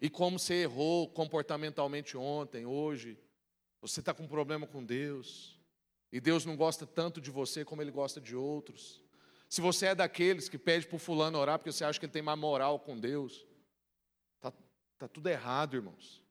e 0.00 0.10
como 0.10 0.40
você 0.40 0.54
errou 0.54 1.08
comportamentalmente 1.08 2.16
ontem, 2.16 2.66
hoje, 2.66 3.16
você 3.80 4.00
está 4.00 4.12
com 4.12 4.24
um 4.24 4.28
problema 4.28 4.66
com 4.66 4.84
Deus, 4.84 5.56
e 6.10 6.20
Deus 6.20 6.44
não 6.44 6.56
gosta 6.56 6.84
tanto 6.84 7.20
de 7.20 7.30
você 7.30 7.64
como 7.64 7.80
Ele 7.80 7.92
gosta 7.92 8.20
de 8.20 8.34
outros. 8.34 9.00
Se 9.48 9.60
você 9.60 9.86
é 9.86 9.94
daqueles 9.94 10.48
que 10.48 10.58
pede 10.58 10.84
para 10.84 10.96
o 10.96 10.98
fulano 10.98 11.38
orar 11.38 11.60
porque 11.60 11.70
você 11.70 11.84
acha 11.84 12.00
que 12.00 12.06
ele 12.06 12.12
tem 12.12 12.22
mais 12.22 12.36
moral 12.36 12.80
com 12.80 12.98
Deus, 12.98 13.46
está 14.34 14.52
tá 14.98 15.06
tudo 15.06 15.28
errado, 15.28 15.76
irmãos. 15.76 16.26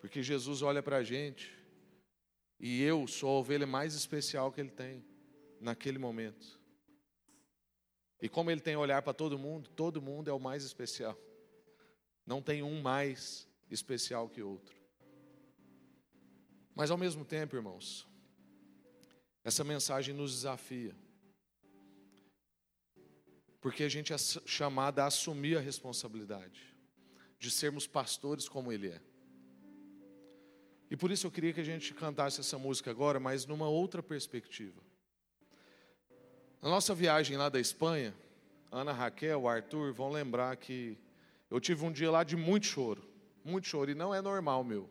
Porque 0.00 0.22
Jesus 0.22 0.62
olha 0.62 0.82
para 0.82 0.96
a 0.96 1.04
gente 1.04 1.54
e 2.58 2.82
eu 2.82 3.06
sou 3.06 3.28
a 3.28 3.38
ovelha 3.40 3.66
mais 3.66 3.94
especial 3.94 4.50
que 4.50 4.60
Ele 4.60 4.70
tem 4.70 5.04
naquele 5.60 5.98
momento. 5.98 6.58
E 8.20 8.28
como 8.28 8.50
Ele 8.50 8.60
tem 8.60 8.76
olhar 8.76 9.02
para 9.02 9.12
todo 9.12 9.38
mundo, 9.38 9.68
todo 9.70 10.00
mundo 10.00 10.28
é 10.28 10.32
o 10.32 10.40
mais 10.40 10.64
especial. 10.64 11.18
Não 12.26 12.40
tem 12.42 12.62
um 12.62 12.80
mais 12.80 13.48
especial 13.70 14.28
que 14.28 14.42
outro. 14.42 14.74
Mas 16.74 16.90
ao 16.90 16.98
mesmo 16.98 17.24
tempo, 17.24 17.56
irmãos, 17.56 18.06
essa 19.44 19.64
mensagem 19.64 20.14
nos 20.14 20.32
desafia. 20.32 20.96
Porque 23.60 23.84
a 23.84 23.88
gente 23.88 24.12
é 24.12 24.18
chamada 24.18 25.04
a 25.04 25.06
assumir 25.06 25.58
a 25.58 25.60
responsabilidade 25.60 26.62
de 27.38 27.50
sermos 27.50 27.86
pastores 27.86 28.48
como 28.48 28.72
Ele 28.72 28.88
é. 28.88 29.09
E 30.90 30.96
por 30.96 31.10
isso 31.12 31.26
eu 31.26 31.30
queria 31.30 31.52
que 31.52 31.60
a 31.60 31.64
gente 31.64 31.94
cantasse 31.94 32.40
essa 32.40 32.58
música 32.58 32.90
agora, 32.90 33.20
mas 33.20 33.46
numa 33.46 33.68
outra 33.68 34.02
perspectiva. 34.02 34.82
Na 36.60 36.68
nossa 36.68 36.94
viagem 36.94 37.36
lá 37.36 37.48
da 37.48 37.60
Espanha, 37.60 38.12
Ana 38.72 38.92
Raquel, 38.92 39.46
Arthur 39.46 39.92
vão 39.92 40.10
lembrar 40.10 40.56
que 40.56 40.98
eu 41.48 41.60
tive 41.60 41.84
um 41.84 41.92
dia 41.92 42.10
lá 42.10 42.24
de 42.24 42.36
muito 42.36 42.66
choro, 42.66 43.02
muito 43.44 43.68
choro, 43.68 43.90
e 43.90 43.94
não 43.94 44.14
é 44.14 44.20
normal 44.20 44.64
meu. 44.64 44.90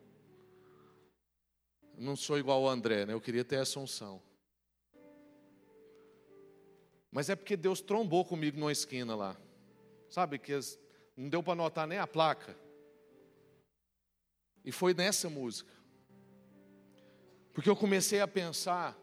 não 1.97 2.15
sou 2.15 2.39
igual 2.39 2.61
o 2.61 2.69
André, 2.69 3.05
né? 3.05 3.13
Eu 3.13 3.19
queria 3.19 3.43
ter 3.43 3.57
essa 3.57 3.77
unção. 3.77 4.21
Mas 7.11 7.29
é 7.29 7.35
porque 7.35 7.57
Deus 7.57 7.81
trombou 7.81 8.23
comigo 8.23 8.57
numa 8.57 8.71
esquina 8.71 9.15
lá. 9.15 9.35
Sabe 10.09 10.39
que 10.39 10.53
não 11.15 11.27
deu 11.27 11.43
para 11.43 11.55
notar 11.55 11.85
nem 11.85 11.97
a 11.97 12.07
placa. 12.07 12.55
E 14.63 14.71
foi 14.71 14.93
nessa 14.93 15.29
música. 15.29 15.78
Porque 17.59 17.69
eu 17.69 17.75
comecei 17.75 18.21
a 18.21 18.27
pensar 18.27 18.97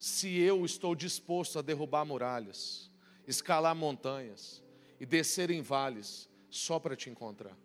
se 0.00 0.36
eu 0.36 0.64
estou 0.64 0.96
disposto 0.96 1.60
a 1.60 1.62
derrubar 1.62 2.04
muralhas, 2.04 2.90
escalar 3.24 3.72
montanhas 3.72 4.60
e 4.98 5.06
descer 5.06 5.48
em 5.48 5.62
vales 5.62 6.28
só 6.50 6.80
para 6.80 6.96
te 6.96 7.08
encontrar. 7.08 7.56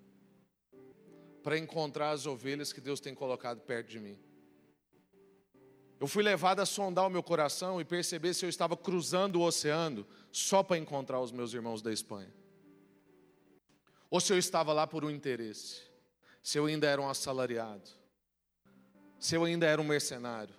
Para 1.42 1.58
encontrar 1.58 2.12
as 2.12 2.28
ovelhas 2.28 2.72
que 2.72 2.80
Deus 2.80 3.00
tem 3.00 3.16
colocado 3.16 3.62
perto 3.62 3.90
de 3.90 4.00
mim. 4.00 4.20
Eu 6.00 6.06
fui 6.06 6.22
levado 6.22 6.60
a 6.60 6.66
sondar 6.68 7.08
o 7.08 7.10
meu 7.10 7.24
coração 7.24 7.82
e 7.82 7.84
perceber 7.84 8.36
se 8.36 8.46
eu 8.46 8.50
estava 8.50 8.78
cruzando 8.78 9.38
o 9.38 9.44
oceano 9.44 10.06
só 10.32 10.62
para 10.62 10.78
encontrar 10.78 11.20
os 11.20 11.32
meus 11.32 11.56
irmãos 11.56 11.82
da 11.82 11.92
Espanha. 11.92 12.32
Ou 14.12 14.22
se 14.22 14.32
eu 14.32 14.38
estava 14.38 14.74
lá 14.74 14.86
por 14.86 15.04
um 15.04 15.10
interesse, 15.10 15.82
se 16.44 16.60
eu 16.60 16.68
ainda 16.68 16.86
era 16.86 17.02
um 17.02 17.10
assalariado, 17.10 17.98
se 19.20 19.36
eu 19.36 19.44
ainda 19.44 19.66
era 19.66 19.82
um 19.82 19.86
mercenário, 19.86 20.56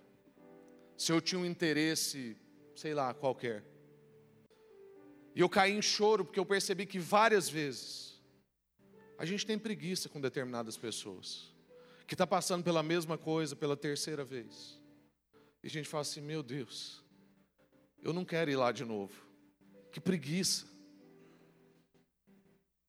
se 0.97 1.11
eu 1.11 1.21
tinha 1.21 1.39
um 1.39 1.47
interesse, 1.47 2.37
sei 2.77 2.93
lá, 2.93 3.15
qualquer. 3.15 3.65
E 5.35 5.41
eu 5.41 5.49
caí 5.49 5.73
em 5.73 5.83
choro 5.83 6.25
porque 6.25 6.39
eu 6.39 6.45
percebi 6.45 6.85
que 6.85 6.99
várias 6.99 7.49
vezes 7.49 8.21
a 9.17 9.25
gente 9.25 9.47
tem 9.47 9.59
preguiça 9.59 10.09
com 10.09 10.21
determinadas 10.21 10.77
pessoas, 10.77 11.55
que 12.07 12.15
está 12.15 12.27
passando 12.27 12.65
pela 12.65 12.83
mesma 12.83 13.17
coisa 13.17 13.57
pela 13.57 13.77
terceira 13.77 14.25
vez. 14.25 14.81
E 15.63 15.67
a 15.67 15.71
gente 15.71 15.89
fala 15.89 16.03
assim: 16.03 16.21
meu 16.21 16.43
Deus, 16.43 17.05
eu 18.03 18.13
não 18.13 18.25
quero 18.25 18.51
ir 18.51 18.57
lá 18.57 18.73
de 18.73 18.85
novo. 18.85 19.13
Que 19.93 20.01
preguiça. 20.01 20.67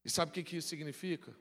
E 0.04 0.10
sabe 0.10 0.32
o 0.32 0.34
que, 0.34 0.56
isso 0.56 0.68
significa? 0.68 1.36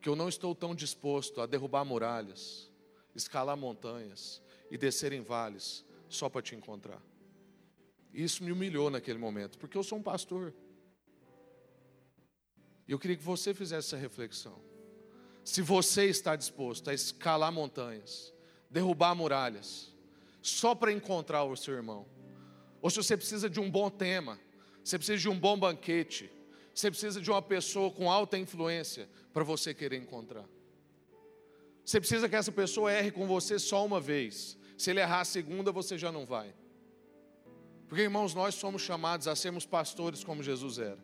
Que 0.00 0.08
eu 0.08 0.16
não 0.16 0.28
estou 0.28 0.54
tão 0.54 0.74
disposto 0.74 1.40
a 1.40 1.46
derrubar 1.46 1.84
muralhas, 1.84 2.70
escalar 3.16 3.56
montanhas 3.56 4.42
e 4.70 4.76
descer 4.76 5.12
em 5.12 5.22
vales 5.22 5.84
só 6.08 6.28
para 6.28 6.42
te 6.42 6.54
encontrar. 6.54 7.02
Isso 8.12 8.44
me 8.44 8.52
humilhou 8.52 8.90
naquele 8.90 9.18
momento, 9.18 9.58
porque 9.58 9.76
eu 9.76 9.82
sou 9.82 9.98
um 9.98 10.02
pastor. 10.02 10.54
E 12.88 12.92
eu 12.92 12.98
queria 12.98 13.16
que 13.16 13.22
você 13.22 13.52
fizesse 13.52 13.88
essa 13.88 13.96
reflexão. 13.96 14.58
Se 15.44 15.60
você 15.62 16.06
está 16.06 16.34
disposto 16.34 16.88
a 16.88 16.94
escalar 16.94 17.52
montanhas, 17.52 18.32
derrubar 18.70 19.14
muralhas, 19.14 19.94
só 20.40 20.74
para 20.74 20.92
encontrar 20.92 21.44
o 21.44 21.56
seu 21.56 21.74
irmão. 21.74 22.06
Ou 22.80 22.90
se 22.90 22.96
você 22.96 23.16
precisa 23.16 23.50
de 23.50 23.60
um 23.60 23.70
bom 23.70 23.90
tema, 23.90 24.38
você 24.82 24.96
precisa 24.96 25.18
de 25.18 25.28
um 25.28 25.38
bom 25.38 25.58
banquete, 25.58 26.30
você 26.72 26.90
precisa 26.90 27.20
de 27.20 27.30
uma 27.30 27.42
pessoa 27.42 27.90
com 27.90 28.10
alta 28.10 28.38
influência 28.38 29.08
para 29.32 29.42
você 29.42 29.74
querer 29.74 29.96
encontrar. 29.96 30.44
Você 31.86 32.00
precisa 32.00 32.28
que 32.28 32.34
essa 32.34 32.50
pessoa 32.50 32.92
erre 32.92 33.12
com 33.12 33.28
você 33.28 33.60
só 33.60 33.86
uma 33.86 34.00
vez. 34.00 34.58
Se 34.76 34.90
ele 34.90 34.98
errar 34.98 35.20
a 35.20 35.24
segunda, 35.24 35.70
você 35.70 35.96
já 35.96 36.10
não 36.10 36.26
vai. 36.26 36.52
Porque, 37.86 38.02
irmãos, 38.02 38.34
nós 38.34 38.56
somos 38.56 38.82
chamados 38.82 39.28
a 39.28 39.36
sermos 39.36 39.64
pastores 39.64 40.24
como 40.24 40.42
Jesus 40.42 40.80
era. 40.80 40.98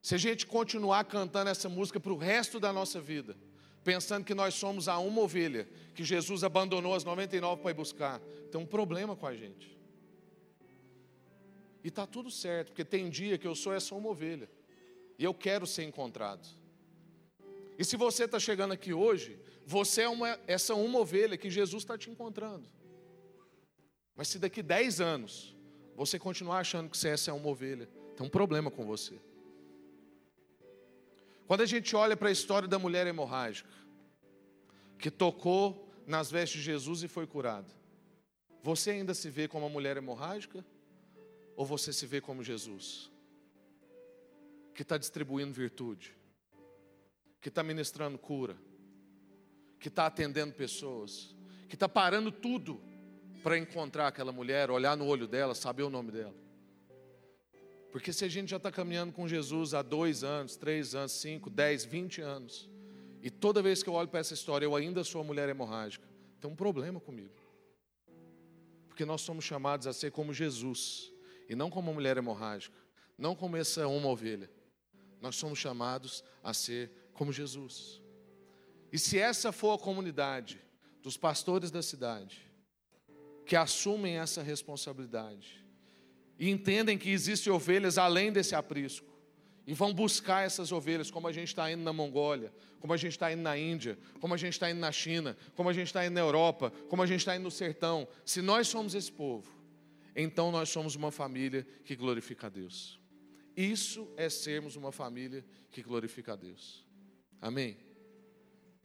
Se 0.00 0.14
a 0.14 0.18
gente 0.18 0.46
continuar 0.46 1.02
cantando 1.06 1.50
essa 1.50 1.68
música 1.68 1.98
para 1.98 2.12
o 2.12 2.16
resto 2.16 2.60
da 2.60 2.72
nossa 2.72 3.00
vida, 3.00 3.36
pensando 3.82 4.24
que 4.24 4.32
nós 4.32 4.54
somos 4.54 4.86
a 4.86 4.96
uma 4.98 5.22
ovelha, 5.22 5.68
que 5.92 6.04
Jesus 6.04 6.44
abandonou 6.44 6.94
as 6.94 7.02
99 7.02 7.60
para 7.60 7.72
ir 7.72 7.74
buscar, 7.74 8.20
tem 8.52 8.60
um 8.60 8.66
problema 8.66 9.16
com 9.16 9.26
a 9.26 9.34
gente. 9.34 9.76
E 11.82 11.88
está 11.88 12.06
tudo 12.06 12.30
certo, 12.30 12.68
porque 12.68 12.84
tem 12.84 13.10
dia 13.10 13.36
que 13.36 13.46
eu 13.46 13.56
sou 13.56 13.74
essa 13.74 13.92
uma 13.96 14.10
ovelha. 14.10 14.48
E 15.18 15.24
eu 15.24 15.34
quero 15.34 15.66
ser 15.66 15.82
encontrado. 15.82 16.46
E 17.76 17.84
se 17.84 17.96
você 17.96 18.24
está 18.24 18.38
chegando 18.38 18.72
aqui 18.72 18.92
hoje, 18.92 19.38
você 19.68 20.00
é 20.00 20.08
uma, 20.08 20.40
essa 20.46 20.74
uma 20.74 20.98
ovelha 20.98 21.36
que 21.36 21.50
Jesus 21.50 21.82
está 21.82 21.98
te 21.98 22.08
encontrando. 22.08 22.66
Mas 24.16 24.28
se 24.28 24.38
daqui 24.38 24.62
10 24.62 24.98
anos 24.98 25.54
você 25.94 26.18
continuar 26.18 26.60
achando 26.60 26.88
que 26.88 26.96
você 26.96 27.08
é 27.10 27.12
essa 27.12 27.30
é 27.30 27.34
uma 27.34 27.50
ovelha, 27.50 27.86
tem 28.16 28.26
um 28.26 28.30
problema 28.30 28.70
com 28.70 28.86
você. 28.86 29.20
Quando 31.46 31.60
a 31.60 31.66
gente 31.66 31.94
olha 31.94 32.16
para 32.16 32.30
a 32.30 32.32
história 32.32 32.66
da 32.66 32.78
mulher 32.78 33.06
hemorrágica, 33.06 33.68
que 34.98 35.10
tocou 35.10 35.86
nas 36.06 36.30
vestes 36.30 36.60
de 36.60 36.64
Jesus 36.64 37.02
e 37.02 37.08
foi 37.08 37.26
curada, 37.26 37.70
você 38.62 38.92
ainda 38.92 39.12
se 39.12 39.28
vê 39.28 39.46
como 39.46 39.66
uma 39.66 39.72
mulher 39.72 39.98
hemorrágica? 39.98 40.64
Ou 41.54 41.66
você 41.66 41.92
se 41.92 42.06
vê 42.06 42.22
como 42.22 42.42
Jesus, 42.42 43.12
que 44.74 44.80
está 44.80 44.96
distribuindo 44.96 45.52
virtude, 45.52 46.16
que 47.38 47.50
está 47.50 47.62
ministrando 47.62 48.16
cura, 48.16 48.56
que 49.78 49.88
está 49.88 50.06
atendendo 50.06 50.54
pessoas, 50.54 51.34
que 51.68 51.74
está 51.74 51.88
parando 51.88 52.32
tudo 52.32 52.80
para 53.42 53.56
encontrar 53.56 54.08
aquela 54.08 54.32
mulher, 54.32 54.70
olhar 54.70 54.96
no 54.96 55.06
olho 55.06 55.26
dela, 55.26 55.54
saber 55.54 55.82
o 55.82 55.90
nome 55.90 56.10
dela. 56.10 56.34
Porque 57.90 58.12
se 58.12 58.24
a 58.24 58.28
gente 58.28 58.50
já 58.50 58.58
está 58.58 58.70
caminhando 58.70 59.12
com 59.12 59.26
Jesus 59.26 59.74
há 59.74 59.82
dois 59.82 60.22
anos, 60.22 60.56
três 60.56 60.94
anos, 60.94 61.12
cinco, 61.12 61.48
dez, 61.48 61.84
vinte 61.84 62.20
anos, 62.20 62.68
e 63.22 63.30
toda 63.30 63.62
vez 63.62 63.82
que 63.82 63.88
eu 63.88 63.94
olho 63.94 64.08
para 64.08 64.20
essa 64.20 64.34
história 64.34 64.64
eu 64.64 64.76
ainda 64.76 65.02
sou 65.04 65.24
mulher 65.24 65.48
hemorrágica, 65.48 66.06
tem 66.40 66.50
um 66.50 66.56
problema 66.56 67.00
comigo. 67.00 67.34
Porque 68.88 69.04
nós 69.04 69.20
somos 69.20 69.44
chamados 69.44 69.86
a 69.86 69.92
ser 69.92 70.10
como 70.10 70.34
Jesus. 70.34 71.12
E 71.48 71.54
não 71.54 71.70
como 71.70 71.88
uma 71.88 71.94
mulher 71.94 72.16
hemorrágica, 72.16 72.76
não 73.16 73.34
como 73.34 73.56
essa 73.56 73.88
uma 73.88 74.08
ovelha. 74.08 74.50
Nós 75.20 75.36
somos 75.36 75.58
chamados 75.58 76.22
a 76.42 76.52
ser 76.52 76.90
como 77.14 77.32
Jesus. 77.32 78.02
E 78.92 78.98
se 78.98 79.18
essa 79.18 79.52
for 79.52 79.74
a 79.74 79.78
comunidade 79.78 80.60
dos 81.02 81.16
pastores 81.16 81.70
da 81.70 81.82
cidade, 81.82 82.40
que 83.46 83.56
assumem 83.56 84.18
essa 84.18 84.42
responsabilidade 84.42 85.64
e 86.38 86.50
entendem 86.50 86.98
que 86.98 87.10
existem 87.10 87.52
ovelhas 87.52 87.98
além 87.98 88.32
desse 88.32 88.54
aprisco, 88.54 89.08
e 89.66 89.74
vão 89.74 89.92
buscar 89.92 90.46
essas 90.46 90.72
ovelhas, 90.72 91.10
como 91.10 91.28
a 91.28 91.32
gente 91.32 91.48
está 91.48 91.70
indo 91.70 91.82
na 91.82 91.92
Mongólia, 91.92 92.50
como 92.80 92.94
a 92.94 92.96
gente 92.96 93.12
está 93.12 93.30
indo 93.30 93.42
na 93.42 93.58
Índia, 93.58 93.98
como 94.18 94.32
a 94.32 94.36
gente 94.38 94.54
está 94.54 94.70
indo 94.70 94.80
na 94.80 94.90
China, 94.90 95.36
como 95.54 95.68
a 95.68 95.74
gente 95.74 95.88
está 95.88 96.06
indo 96.06 96.14
na 96.14 96.20
Europa, 96.20 96.70
como 96.88 97.02
a 97.02 97.06
gente 97.06 97.20
está 97.20 97.36
indo 97.36 97.42
no 97.42 97.50
sertão. 97.50 98.08
Se 98.24 98.40
nós 98.40 98.66
somos 98.68 98.94
esse 98.94 99.12
povo, 99.12 99.52
então 100.16 100.50
nós 100.50 100.70
somos 100.70 100.94
uma 100.94 101.10
família 101.10 101.66
que 101.84 101.94
glorifica 101.94 102.46
a 102.46 102.50
Deus. 102.50 102.98
Isso 103.54 104.10
é 104.16 104.30
sermos 104.30 104.74
uma 104.74 104.90
família 104.90 105.44
que 105.70 105.82
glorifica 105.82 106.32
a 106.32 106.36
Deus. 106.36 106.86
Amém? 107.38 107.76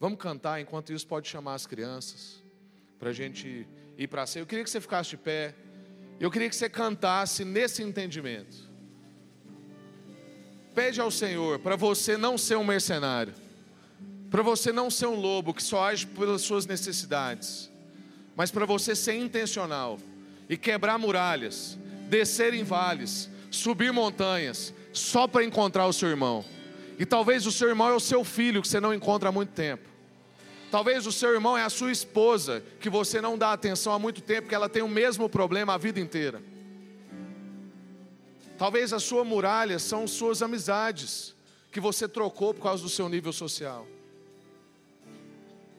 Vamos 0.04 0.20
cantar, 0.20 0.60
enquanto 0.60 0.92
isso 0.92 1.08
pode 1.08 1.30
chamar 1.30 1.54
as 1.54 1.66
crianças, 1.66 2.44
para 3.00 3.12
a 3.12 3.14
gente 3.14 3.66
ir 3.98 4.08
para 4.10 4.24
a 4.24 4.28
ceia. 4.28 4.42
Eu 4.42 4.46
queria 4.46 4.62
que 4.62 4.70
você 4.70 4.82
ficasse 4.82 5.12
de 5.12 5.16
pé, 5.16 5.56
eu 6.20 6.30
queria 6.30 6.50
que 6.50 6.56
você 6.58 6.68
cantasse 6.68 7.46
nesse 7.46 7.82
entendimento. 7.82 8.70
Pede 10.76 11.00
ao 11.00 11.10
Senhor 11.10 11.58
para 11.60 11.78
você 11.78 12.18
não 12.18 12.38
ser 12.38 12.58
um 12.58 12.66
mercenário, 12.66 13.34
para 14.30 14.44
você 14.44 14.74
não 14.74 14.92
ser 14.92 15.06
um 15.06 15.16
lobo 15.16 15.54
que 15.54 15.64
só 15.64 15.86
age 15.86 16.06
pelas 16.06 16.42
suas 16.42 16.66
necessidades, 16.66 17.72
mas 18.36 18.52
para 18.52 18.66
você 18.66 18.94
ser 18.98 19.16
intencional 19.16 19.98
e 20.50 20.58
quebrar 20.58 20.98
muralhas, 20.98 21.78
descer 22.10 22.54
em 22.54 22.66
vales, 22.66 23.30
subir 23.50 23.94
montanhas, 23.94 24.74
só 24.92 25.30
para 25.30 25.46
encontrar 25.46 25.88
o 25.88 25.94
seu 25.94 26.10
irmão. 26.10 26.44
E 27.00 27.06
talvez 27.06 27.46
o 27.46 27.54
seu 27.54 27.70
irmão 27.70 27.88
é 27.88 27.94
o 27.94 28.02
seu 28.02 28.26
filho 28.26 28.62
que 28.62 28.68
você 28.68 28.82
não 28.82 28.94
encontra 28.94 29.30
há 29.30 29.32
muito 29.32 29.54
tempo. 29.54 29.93
Talvez 30.74 31.06
o 31.06 31.12
seu 31.12 31.32
irmão 31.32 31.56
é 31.56 31.62
a 31.62 31.70
sua 31.70 31.92
esposa 31.92 32.64
que 32.80 32.90
você 32.90 33.22
não 33.22 33.38
dá 33.38 33.54
atenção 33.54 33.94
há 33.94 34.00
muito 34.00 34.24
tempo, 34.24 34.50
que 34.50 34.56
ela 34.56 34.68
tem 34.68 34.82
o 34.82 34.88
mesmo 34.88 35.30
problema 35.30 35.76
a 35.76 35.78
vida 35.78 36.00
inteira. 36.00 36.42
Talvez 38.58 38.92
a 38.92 39.00
sua 39.00 39.24
muralha 39.24 39.78
são 39.78 40.08
suas 40.08 40.42
amizades 40.42 41.36
que 41.72 41.80
você 41.80 42.08
trocou 42.08 42.56
por 42.56 42.64
causa 42.64 42.82
do 42.82 42.90
seu 42.90 43.08
nível 43.08 43.32
social. 43.32 43.86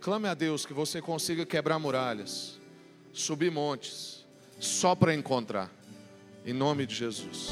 Clame 0.01 0.29
a 0.29 0.35
Deus 0.35 0.65
que 0.65 0.73
você 0.73 1.03
consiga 1.03 1.45
quebrar 1.45 1.81
muralhas, 1.81 2.61
subir 3.13 3.51
montes 3.51 4.25
só 4.61 4.95
para 4.95 5.13
encontrar. 5.13 5.73
Em 6.47 6.53
nome 6.53 6.87
de 6.87 6.95
Jesus. 6.95 7.49